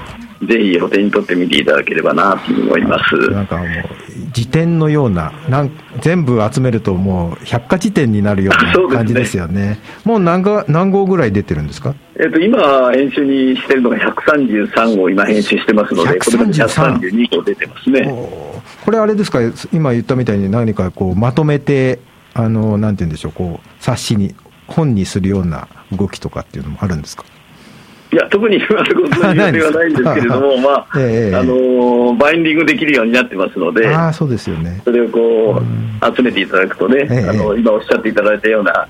[0.45, 3.15] ぜひお手に取ってみていただければなと思います。
[3.31, 3.67] なんかもう、
[4.35, 5.71] 辞典のような、なん
[6.01, 9.79] 全部集めるともう、百科事典になるような感じですよね。
[10.03, 11.95] もう何が何号ぐらい出てるんですか？
[12.19, 18.03] えっと今、編集にしてるのが133号、今、編集してますので、これまで133 132号出てますね。
[18.83, 19.39] これあれですか、
[19.71, 21.99] 今言ったみたいに何かこうまとめて、
[22.33, 24.35] あの、なんて言うんでしょう、こう、冊子に、
[24.67, 27.23] 本にするような動きとかっていうのもあるんですか？
[28.15, 34.79] いや、特に今のことにはないんですけれども、 まあ、ええあのバインディングできるようになってますので、ああ、そうですよね。
[34.85, 38.87] それをこう集めていただくとね、ええあの今おっしゃっていただいたような、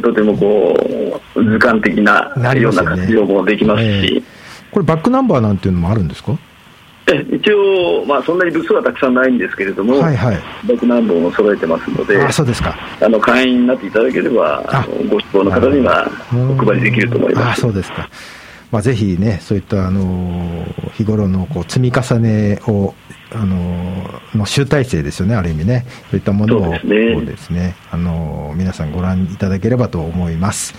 [0.00, 4.22] とてもこう図鑑的なような活用もできますええし、
[4.70, 6.32] これバックナンバーなんていうのもあるんですか？
[7.08, 10.36] え一応、まあ、そんなに部数はたくさんないんですけれども、はいはい。
[10.66, 12.76] バックナンバーも揃えてますので、あそうですか。
[13.00, 17.60] あの会員になっていただければ、ああのご希望の方にはお配りできると思いあます。
[17.60, 18.08] そうですか。
[18.72, 22.94] まあ、ぜひね、そういった、あのー日頃のこう積み重ねを、
[23.32, 25.86] あのーの集大成ですよね、ある意味ね。
[26.10, 26.72] そういったものをそう
[27.24, 30.74] ですねね、あのー皆さんご覧いただければと思います。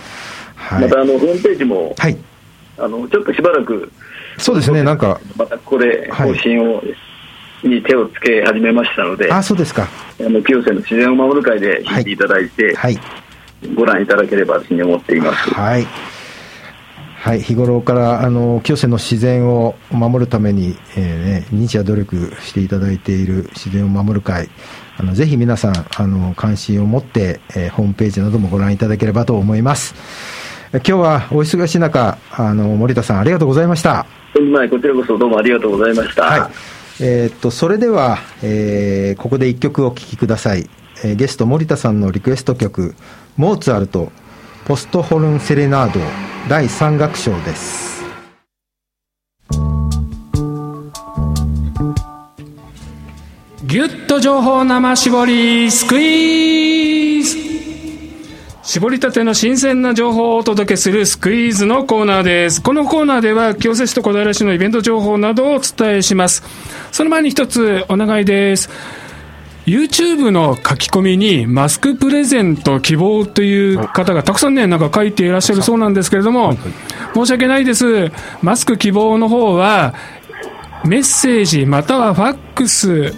[0.56, 0.82] はい。
[0.82, 2.16] またあのホームページも、はい。
[2.78, 3.90] あのちょっとしばらく、
[4.38, 6.82] そうですね、なんか、またこれ、はい方針を、
[7.64, 9.88] に手をつけ始めましたので、あ、そうですか。
[10.20, 12.98] あの清瀬の自然を守る会で聞いていただいて、はい。
[13.74, 15.50] ご覧いただければと思っています。
[15.50, 15.86] はい。
[17.20, 24.48] はい、日頃から、あの、清瀬の自然を守るために、えーね、日夜努力していただいている自然を守る会、
[24.96, 29.96] あの、ぜひ皆さん、あの、関心を持って、えーホームページなどもご覧いただければと思います。
[30.72, 34.06] え今日はお忙しい中、あの、森田さんありがとうございました。
[34.32, 36.22] とんでもないこちらこそどうもありがとうございました。
[36.22, 36.50] はい。
[37.00, 40.68] えーっと、それでは、えーここで一曲お聴きください。
[41.02, 42.94] えーゲスト森田さんのリクエスト曲、
[43.36, 44.12] モーツァルト、
[44.68, 45.98] ポストホルンセレナード
[46.46, 48.04] 第3楽章です。
[53.64, 57.38] ギュッと情報生絞りスクイーズ
[58.62, 62.62] 絞りたての新鮮な情報をお届けするスクイーズのコーナーです。
[62.62, 66.42] このコーナーでは清瀬市と小平市のイベント情報などをお伝えします。
[66.92, 68.68] その前に一つお願いです。
[69.68, 76.56] YouTube の書き込みにマスクプレゼント希望という方がたくさんね、なんか書いていらっしゃるそうなんですけれども、
[77.14, 78.10] 申し訳ないです。
[78.42, 79.94] マスク希望の方は、
[80.84, 83.12] メッセージまたはファックス、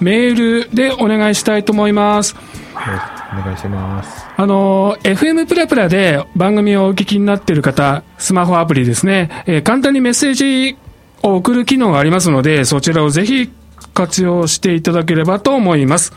[0.00, 2.34] メールでお願いしたいと思います。
[2.74, 4.26] お願いします。
[4.36, 10.76] あの、FM プラプラで番組をお聞きになっている方、スマホアプリですね、えー簡単にメッセージ
[11.22, 13.50] を送る機能がありますので、そちらをぜひ
[13.94, 16.12] 活用していただければと思います。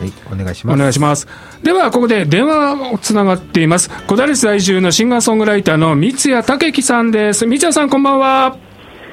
[0.00, 0.78] はい、お願いしおます。
[0.78, 1.28] 願いします。
[1.62, 3.90] では、ここで電話をつながっています。
[4.06, 7.46] 小平市在住のシンガーソングライターの三谷武樹さんです。
[7.46, 8.56] 三谷さん、こんばんは。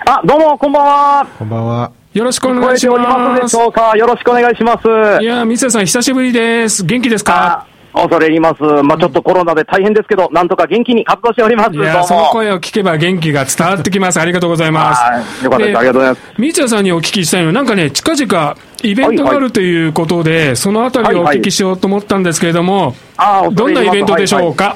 [0.06, 1.28] あ、どうも、こんばんは。
[1.38, 1.92] こんばんは。
[2.14, 3.36] よろしくお願いしてえおりますま。
[3.36, 3.96] ですしょうか？
[3.98, 4.88] よろしくお願いします。
[5.22, 6.84] いや、三谷さん、久しぶりです。
[6.86, 7.67] 元気ですか？
[7.67, 7.67] あ、
[8.02, 8.64] 恐れ入ります。
[8.84, 11.76] まあちょっとコロナで大変ですけど、なんとか元気に活動しております。
[11.76, 14.20] いや、その声を聞けば元気が伝わってきます。
[14.20, 15.02] ありがとうございます。
[15.02, 15.78] はいよかったです。
[15.78, 16.22] ありがとうございます。
[16.38, 24.76] 三谷さんにお聞きしたいのは、なんかね、近々イベントがあるということで、そのあたりをお聞きしようと思ったんですけれども、あーどんなイベントでしょうか、は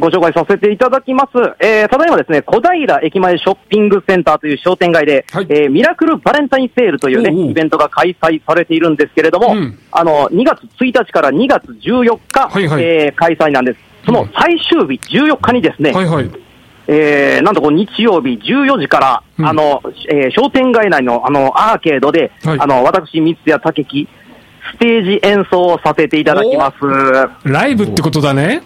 [0.00, 1.30] ご紹介させていただきます。
[1.60, 13.78] えー、ただいまですね、小平駅前ショッピングセンターという商店街で、はいえーミラクルバレンタインセールというね、おうおうイベントが開催されているんですけれども、うんあの、2月1日から2月14日、はいはいえー開催なんです。
[14.04, 16.30] その最終日、14日にですね、はいはい。
[16.88, 24.08] えーなんとこう日曜日14時から、うんあの、えー商店街内のあのアーケードで、はいあの、私、三谷武樹、
[24.74, 27.48] ステージ演奏をさせていただきます。
[27.48, 28.62] ライブってことだね。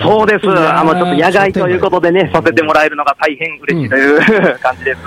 [0.00, 0.48] そうです。
[0.48, 5.00] あの、ちょっと野外ということでね、させてもらえるのが大変嬉しいという、感じです。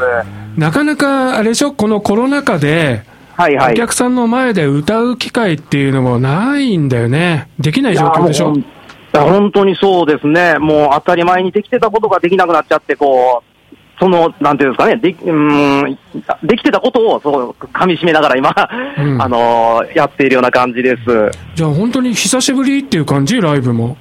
[0.58, 3.04] なかなか、あれでしょ、このコロナ禍で、
[3.38, 3.76] おはいはい。
[3.76, 7.50] 客さんの前で歌う機会っていうのもないんだよね。
[7.60, 8.56] できない状況でしょ？
[9.14, 10.58] 本当にそうですね。
[10.60, 15.98] もう当たり前にできてたことができなくなっちゃって、こう、その、なんていうんですかね、でき、うーん、
[16.44, 18.54] できてたことを、そう、噛み締めながら今、
[18.98, 21.32] うんあのーやっているような感じです。
[21.56, 23.42] じゃあ本当に久しぶりっていう感じ？
[23.42, 23.98] ライブも。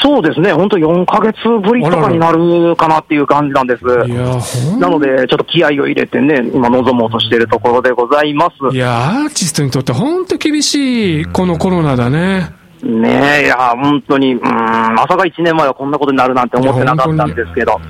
[0.00, 3.84] そうですね、本当4ヶ月ぶりとかになるかなっていう感じなんです。
[3.84, 8.74] いや、ほんなので、ちょっと気合を入れてね、今望もうとしているところでございます。
[8.74, 12.52] いや、アーティストにとって本当厳しい、このコロナだね。
[12.82, 17.80] ねえ、いや、本当に、うーん、まさか1年前はこんなことになるなんて思ってなかったんですけど。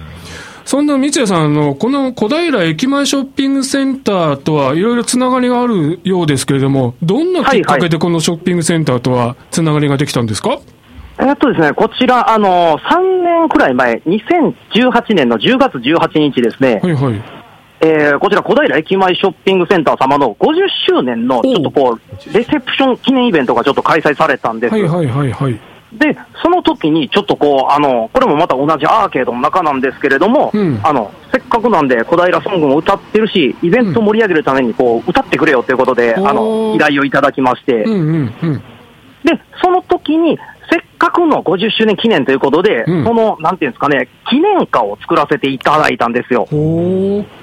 [0.64, 10.58] そんな三谷さんの、この小平駅前ショッピングセンターとはいろいろつながりがあるようですけれども、どんなきっかけでこのショッピングセンターとはつながりができたんですか、
[11.18, 17.22] えっとですね、こちら、あの、3年くらい前、2018年の10月18日ですね、はいはい。
[17.84, 24.72] えーこちら小平駅前ショッピングセンター様の50周年の、ちょっとこう、レセプション記念イベントがちょっと開催されたんです。
[24.72, 25.60] はいはいはいはい。
[25.92, 38.62] で、その時にちょっとこう、あの、これもまた同じアーケードの中なんですけれども、うんあの、せっかくなんで小平ソングも歌ってるし、イベント盛り上げるためにこう、歌ってくれよということで、おーあの、依頼をいただきまして、うんうんうん。
[39.24, 40.38] で、その時に、
[40.72, 46.46] せっかくの50周年記念ということで、うんその、なんていうんですかね、記念歌を作らせていただいたんですよ。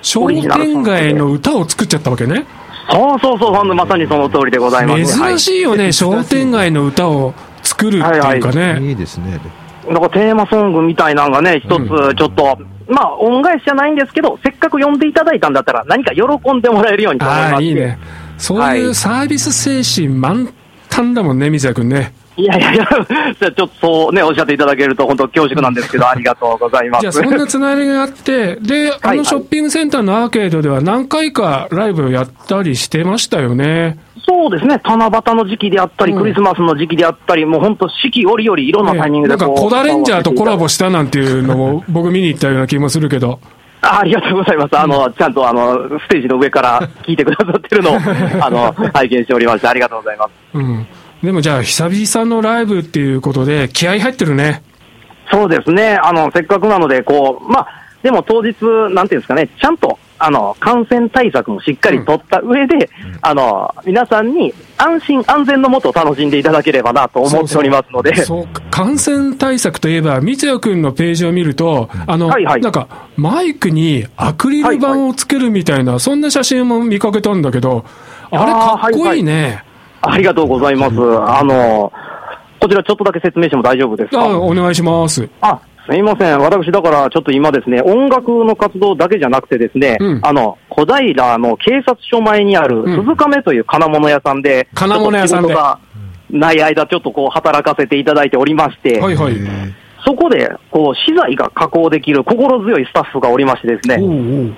[0.02, 2.46] 商店街の歌を作っちゃったわけね。
[2.92, 5.20] そうそうそう、まさにその通りでございます。
[5.20, 8.80] 珍しいよね、商店街の歌を作るっていうかね。
[8.82, 9.40] いいですね。
[9.88, 17.62] なんかテーマソングみたいなのがね、一うつちょっと、まあ、恩返しじゃないんですけど、せっかく呼んでいただいたんだったら、何か喜んでもらえるようにと思いまああ。
[17.62, 18.00] いいね。
[18.40, 20.52] そういうサービス精神満
[20.90, 22.14] タンだもんね、水谷君ね。
[22.40, 22.88] いやいやいや、
[23.40, 27.02] じゃあちょっとそうね、おっしゃっていただけると、本当恐縮なんですけど、ありがとうございます。
[27.02, 33.98] じゃあ、そんなつながりがあって、で、あのショッピングセンターのアーケードでは何回かライブをやったりしてましたよね。
[34.26, 43.40] そうですね、七夕の時期であったり、うんクリスマスの時期であったり、もう本当、四季折々いろんなタイミングなんか、コダレンジャーとコラボししたなんていうのも、 僕見に行ったような気もするけど。
[43.82, 44.78] あありがとうございます。
[44.78, 47.96] あの、ちゃんとあの、ステージの上から聞いてくださってるのを、
[48.46, 50.32] あの、拝見しておりまして、ありがとうございます。
[50.54, 50.86] うん。
[51.24, 54.64] でもじゃあ、久々のライブっていうことで、気合入ってるね。
[55.32, 56.00] そうですね。
[56.02, 57.68] あの、せっかくなので、こう、まあ、
[58.02, 58.56] でも当日、
[58.94, 62.90] なんていうんですかね、ちゃんと、あの、感染対策もしっかり取った上で、
[63.22, 77.86] あの、皆さんに安心安全のもと楽しんでいただければなと思っておりますので、そうか感染対策といえば、三谷君のページを見ると、あの、はいはいなんか、マイクにアクリル板をつけるみたいな、そんな写真も見かけたんだけど、
[78.32, 79.64] あれかっこいいね。
[80.02, 80.96] ありがとうございます。
[81.28, 81.92] あの、
[82.60, 84.22] こちらちょっとだけ説明しても大丈夫ですか？
[84.22, 85.28] あお願いします。
[85.42, 85.60] あ、
[85.90, 86.40] すいません。
[86.40, 95.56] 私、だから、ちょっと今ですね、音楽の活動だけじゃなくてですね、うんあの、小平の警察署前にある、うん鈴亀という金物屋さんで、金物屋さんで
[96.32, 99.34] ない間、ちょっとこう、働かせていただいておりまして、はいはい。
[100.06, 104.54] そこで、こう、資材が加工できる心強いスタッフがおりましてですおね、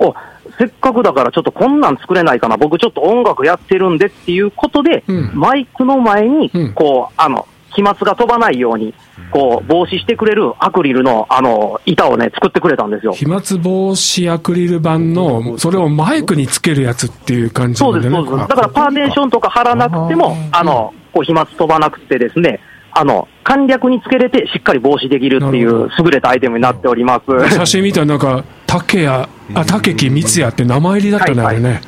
[0.00, 0.14] うおうお
[0.58, 8.94] せっかくだからちょっとこんなん作れないかな、僕ちょっと音楽やってるんでっていうことで、うんマイクの前にうん、こう、あの、飛沫が飛ばないように、
[9.30, 13.12] こう、防止してくれるアクリルの、あの、板をね、作ってくれたんですよ。
[13.12, 18.30] 飛沫防止アクリル板の、それをマイクにつけるやつっていう感じそうです、なんだね。
[18.30, 18.48] そうです。
[18.48, 22.60] だからパーテーションとか貼らなくても、あの、こう、飛沫飛ばなくてですね、
[22.92, 27.54] あの、簡略につけれてしっかり防止できるっていう優れたアイテムになっております。
[27.54, 31.80] 写真見たらなんか、竹谷、あ、竹木光也って名前入りだったね、あれね。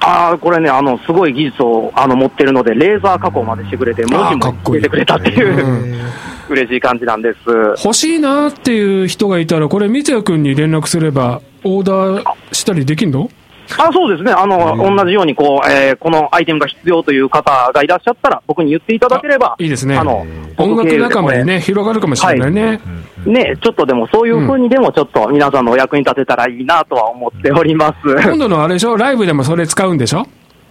[0.00, 6.00] ああ、これね、あの、すごい技術をあの持ってるので、レーザー加工までしてくれて、文字もあーかっこいい入れてくれたっていう、うん
[6.50, 7.38] 嬉しい感じなんです。
[7.84, 13.30] 欲しいなっていう人がいたら、これ、三谷君に連絡すれば、オーダーしたりできんの？
[13.78, 22.80] あそうですね、あの、同じようにこう、えーこのアイテムが必要という方がいらっしゃったら、僕に言っていただければ、いいですねあの音楽仲間にね、広がるかもしれないね。
[23.26, 28.08] ね、ちょっとでもそういうふうにでもちょっと皆さんのお役に立てたらいいなとは思っております。
[28.22, 28.96] 今度のあれでしょ？
[28.96, 30.26] ライブでもそれ使うんでしょ？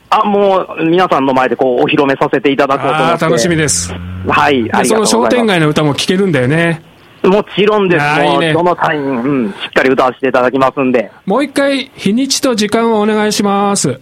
[0.09, 3.25] あ、もう皆さんの前でこうお披露目させていただこうと思って。
[3.25, 3.93] 楽しみです。
[4.27, 5.11] はい、ありでそのがとうございます。
[5.11, 6.81] 商店街の歌も聴けるんだよね。
[7.23, 8.03] もちろんです。
[8.03, 11.11] あーいいねもうどのタイミング、うん、しっかり歌わせていただきますんで。
[11.25, 13.99] もう一回、日にちと時間をお願いします。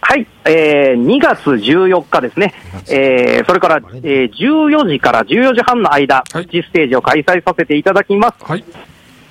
[0.00, 2.54] はい、えー、2月14日ですね。
[2.88, 8.44] えー、それから、えー、14時から14時半の間、はいプチステージを開催させていただきます。
[8.44, 8.64] はい。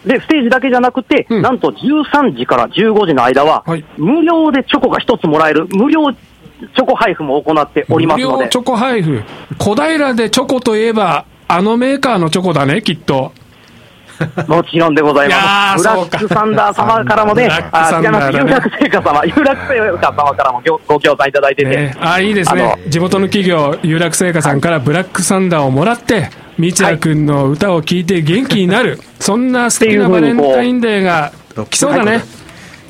[0.05, 9.23] で、ステージだけじゃなくて、うんなんと13時から15時の間は、はい無料でチョコが一つもらえる、無料チョコ配布も行っておりますので無料チ、ョコ配布。
[9.57, 13.32] 小平でチョコといえば、あのメーカーのチョコだね、きっと。
[14.48, 15.84] もちろんでございます。
[15.84, 22.89] ブラックサンダー様からもね、あサンダーだね違います、有楽製菓様、有楽製菓様からもごご協賛いただいてて、ね、あいいですあねの。
[22.89, 29.00] 地元の企業、有楽製菓さんからブラックサンダーをもらって、道也君の歌を聴いて元気になる。
[29.20, 31.32] そんな素敵なバレンタインデーが
[31.70, 32.24] 来そうだね。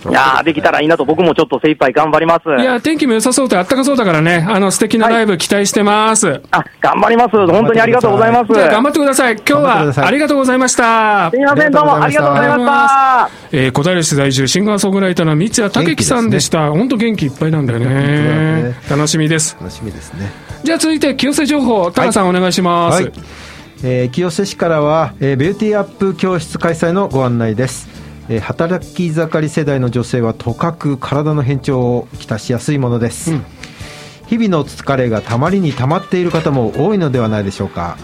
[0.10, 2.50] いやー、できたらいいなと、僕もちょっと精一杯頑張ります。
[2.62, 6.42] いや、天気も良さそうであったかそうだからね、あの素敵なライブ期待してます。
[6.52, 7.32] あ、頑張ります。
[7.32, 8.54] 本当にありがとうございます。
[8.54, 9.34] じゃあ頑張ってください。
[9.36, 11.38] 今日はいありがとうございましたす。
[11.38, 13.30] みません、どうもありがとうございました。
[13.52, 16.70] えー、小平市在住、シンガーソングライターの三谷武樹さんでした。
[16.72, 18.76] 本当元気いっぱいなんだよねね。
[18.90, 19.58] 楽しみです。
[19.60, 20.32] 楽しみですね
[20.64, 23.04] じゃあ続いて、清瀬情報、タカさんお願いします。
[23.04, 23.12] はい、
[23.84, 27.88] えー清瀬市からは、えービューティーアップ教室開催のご案内です、
[28.30, 33.46] えー働き盛り世代の女性はとかく体の変調をきたしやすいものです、うん。
[34.28, 37.98] 日々の疲れがたまりにたまっている方も多いのではないでしょうか。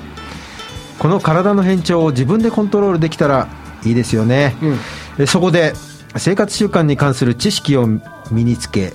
[0.99, 3.49] この体の変調を自分でコントロールできたら
[3.83, 4.71] いいですよね、うん。
[5.19, 5.73] えーそこで
[6.15, 7.87] 生活習慣に関する知識を
[8.31, 8.93] 身につけ、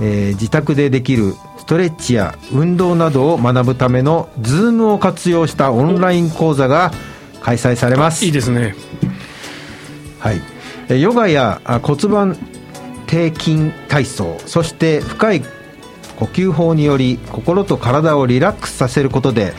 [0.00, 6.92] えー自宅でできるストレッチや運動などを学ぶための Zoom を活用したオンライン講座が
[7.40, 8.24] 開催されます。
[8.24, 8.74] いいですね。
[10.18, 10.51] はい、えー
[11.00, 12.34] ヨガやあ骨盤
[13.08, 15.42] 底筋体操そして深い
[16.16, 19.52] 呼吸法により心と体をリラックスさせることで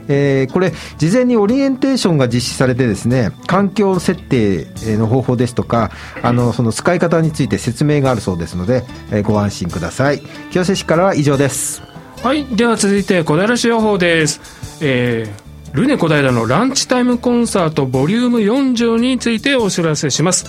[0.07, 4.65] えーこれ事前にオリエンテーションが実施されてですね環境設定
[4.97, 5.91] の方法ですとか
[6.23, 10.21] あのその使い方について説明があるそうですので、えーご安心ください
[10.51, 11.81] 清瀬市からは以上です
[12.23, 12.45] はい。
[12.55, 14.41] では続いて、小平市予報です。
[14.81, 20.47] えー、ルネ小平のランチタイムコンサートボリューム40についてお知らせします。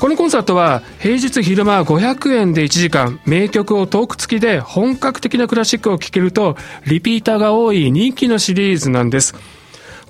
[0.00, 9.34] このコンサートは平日昼間500円で1時間名曲をトーク付きで本格的なクラシックを聴けるとリピーターが多い人気のシリーズなんです。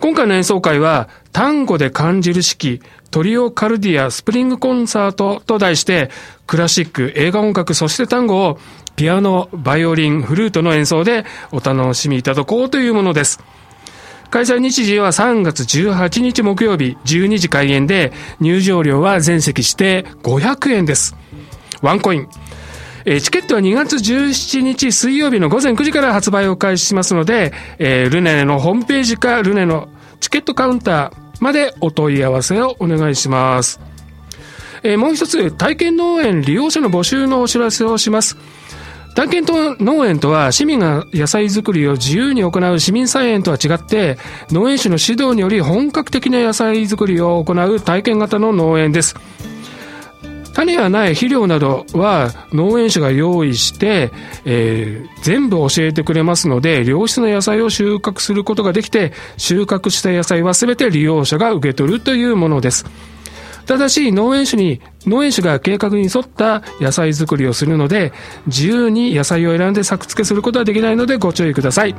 [0.01, 6.11] 今回の演奏会は単語で感じる式トリオカルディアスプリングコンサートと題して
[6.47, 8.59] クラシック、映画音楽、そして単語を
[8.97, 13.41] ピアノ、バイオリン、フルートの演奏でお楽しみいただこうというものです。
[14.35, 21.15] 開催日時は3月18日木曜日12時開演で入場料は全席して500円です。
[21.83, 22.29] ワンコイン。
[23.05, 33.79] えチケットは2月17日水曜日の午前9時から発売を開始しますので、えールネのホームページかルネのチケットカウンターまでお問い合わせをお願いします。
[34.83, 38.37] えーもう一つ、体験農園利用者の募集のお知らせをします。
[39.15, 39.45] 体験
[39.79, 44.19] 農園とは市民が野菜作りを自由に行う市民菜園とは違って
[44.51, 49.15] 農園主の指導により本格的な野菜作りを行う体験型の農園です。
[50.53, 54.13] 種や苗肥料などは農園主が用意して、
[54.45, 62.85] えー全部教えてくれますので良質な野菜を収穫することができて収穫した野菜は全て利用者が受け取るというものです。
[63.67, 68.13] ただし農園主に農園主が計画に沿った野菜作りをするので
[68.47, 71.95] 自由に野菜を選んで作付けすることはできないのでご注意ください。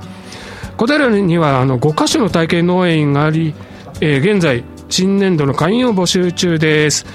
[0.78, 3.54] 小平にはあの5カ所の体験農園があり、
[4.02, 7.06] えー現在新年度の会員を募集中です。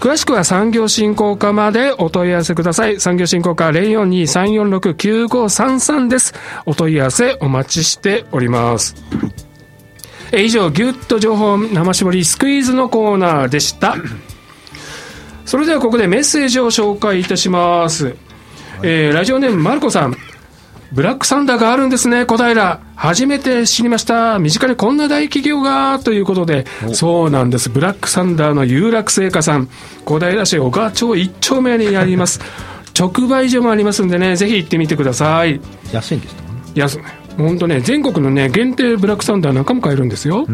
[0.00, 3.00] 詳しくは産業振興課までお問い合わせください。
[3.00, 6.34] 産業振興課042-346-9533です。
[6.66, 8.96] お問い合わせお待ちしております。
[10.42, 13.96] 以上ギュッと情報生絞りスクイーズのコーナーでした
[15.44, 18.14] それではここでメッセージを紹介いたします、
[18.82, 20.16] えーラジオネームマルコさん
[20.94, 22.80] ブラックサンダーがあるんですね、小平。
[22.94, 24.38] 初めて知りました。
[24.38, 27.68] 身近にこんな大企業が、ということで、そうなんです。
[27.68, 29.68] ブラックサンダーの有楽製菓さん、
[30.04, 32.40] 小平市小川町一丁目にあります。
[32.96, 35.60] 直売所もありますんでね、ぜひ行ってみてください。
[35.92, 36.42] 安いんですか
[36.76, 36.88] いや、
[37.36, 40.46] 本当ね、全国のね、限定ブラックサンダーなんかも買えるんですよ。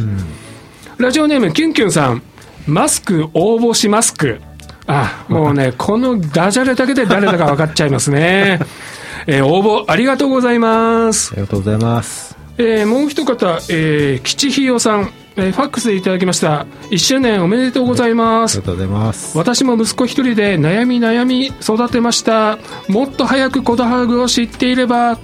[0.98, 2.22] ラジオネーム、キュンキュンさん、
[2.66, 4.40] マスク応募しマスク。
[4.86, 8.60] あ、もうね、 このダジャレだけで誰だか分かっちゃいますね。
[9.26, 11.36] えー応募ありがとうございますあ。
[11.36, 16.66] りがとうございますえーもう一方、えー、吉ひよさん、えーファックスでいただきました。
[16.90, 18.66] 1周年おめでとうございますありが。
[18.66, 22.58] とうございます私も息子一人で悩み悩み育てました
[22.88, 25.18] もっと早くコダハグを知っていれば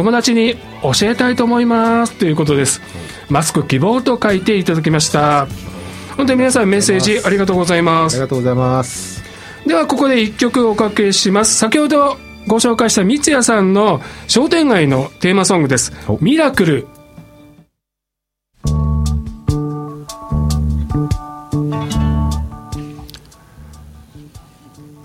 [0.00, 2.80] 友達に教えたいと思いますということです。
[3.28, 5.46] マスク希望と書いていただきました。
[6.16, 8.14] 本当に皆さんメッセージありがとうございます。
[8.14, 9.22] ありがとうございます。
[9.66, 11.54] ではここで1曲おかけします。
[11.54, 15.92] 先ほどご紹介した三谷さんの商店街のテーマソングです。
[16.08, 16.86] お「ミラクル」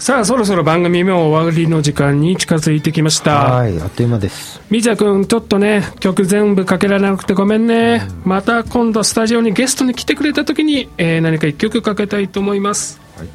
[0.05, 3.55] さあそろそろ番組も終わりの時間に近づいてきました。
[3.55, 4.61] はいあっという間です。
[4.69, 13.27] 三谷君ちょっとね曲全部かけられなくてごめんね、また今度スタジオにゲストに来てくれた時に、えー何か1曲かけたいと思います、はい。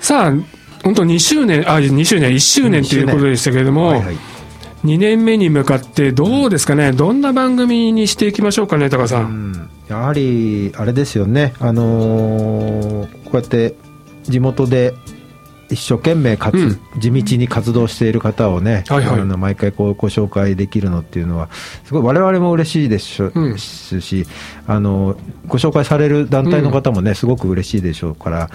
[0.00, 0.32] さあ
[0.82, 4.16] 本当2周年あ2周年1周年ということでしたけれども、はいはい。
[4.86, 6.92] 2年目に向かってどうですかね？
[6.92, 9.70] どんな番組にしていきましょうかね高さん、うん。
[9.90, 11.52] やはりあれですよね。
[11.60, 13.74] あのーこうやって
[14.24, 14.94] 地元で
[15.70, 16.80] 一生懸命かつ、うん。
[16.98, 19.20] 地道に活動している方をね、はいはい。
[19.20, 21.48] あの毎回こうご紹介できるのっていうのは
[21.84, 23.58] すごい我々も嬉しいですし,、うん。
[23.58, 24.26] し
[24.66, 25.16] あの
[25.46, 28.50] ご紹介される団体の方もね、すごく嬉しいでしょうから、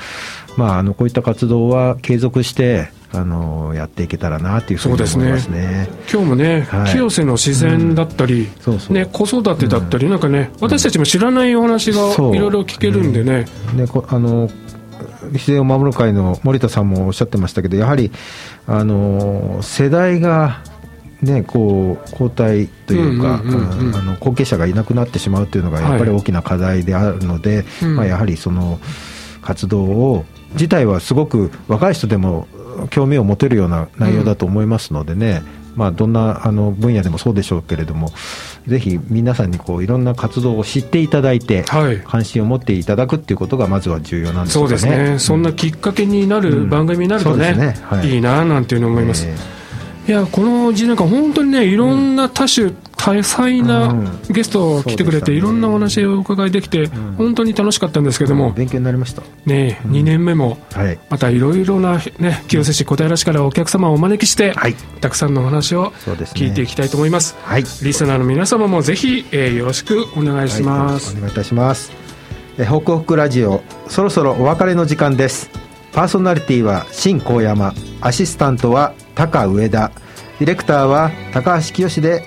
[0.57, 5.89] まあ、あのこういった活動は継続してあのやっていけたらなというふうに思いますね。
[6.11, 6.91] 今日もね、はい。
[6.91, 8.93] 清瀬の自然だったり、そうそう。
[8.93, 13.45] ね、子育てだったり、なんかね私たちも知らないお話がいろいろ聞けるんでね。
[13.76, 14.49] でこあの
[15.31, 18.11] 自然を守る会の森田さんもおっしゃってましたけどやはり
[18.67, 20.63] あの世代が、
[21.21, 23.95] ね、こう交代というか、うんうんうんうん。
[23.95, 27.95] あの後継者がいなくなってしまうというのがやっぱり大きな課題であるので、うん。
[27.95, 28.79] まあ、やはりその
[29.41, 32.47] 活動を自体はすごく若い人でも
[32.89, 35.43] 興味を持てるような内容だと思いますのでね、
[35.80, 38.11] まあ、どんなあの分野でもそうでしょうけれども
[38.67, 42.01] ぜひ皆さんにこういろんな活動を知っていただいて、はい。
[42.01, 44.69] 関心を持っていただくっていうことがまずは重要なんですそう。
[44.69, 47.86] ですね、そんなきっかけになる番組になるとね,、そうですね。
[47.86, 48.09] はい。
[48.09, 49.59] い、いななんていうのを思います、え
[50.10, 54.22] いやこの1年間本当にねいろんな多種多彩なうん。
[54.30, 56.88] ゲスト来てくれて、いろんなお話をお伺いできて、
[57.18, 59.24] 本当に楽しかったんですけども、勉強になりました。
[59.45, 60.99] ね、2年目もはい。
[61.10, 64.76] またいろいろな、ね、清瀬市小平市からお客様をお招きして、はい。
[64.99, 67.38] たくさんのお話を聞いていきたいと思います。
[67.41, 67.62] はい。
[67.62, 71.18] リスナーの皆様もぜひ、えーよろしくお願いします、はい。
[71.18, 71.91] お願いいたします。
[72.57, 75.68] えホクホクラジオ、そろそろお別れの時間です。
[75.99, 79.91] パーソナリティは新高山、アシスタントは高上田、
[80.39, 82.23] ディレクターは高橋清で、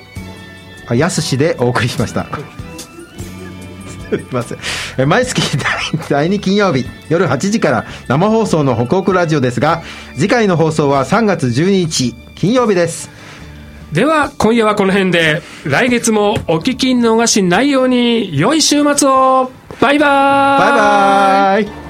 [0.89, 2.27] あ、やすしでお送りしました。
[4.11, 4.59] すいません。
[4.99, 9.81] え毎月 第第2金曜日夜8時から生放送のホクホクラジオですが
[10.17, 13.09] 次回の放送は3月12日金曜日です。
[13.91, 19.51] では今夜はこの辺で来月もお聞き逃しないように良い週末を。
[19.81, 21.65] バイバーイ。
[21.65, 21.82] バイバイ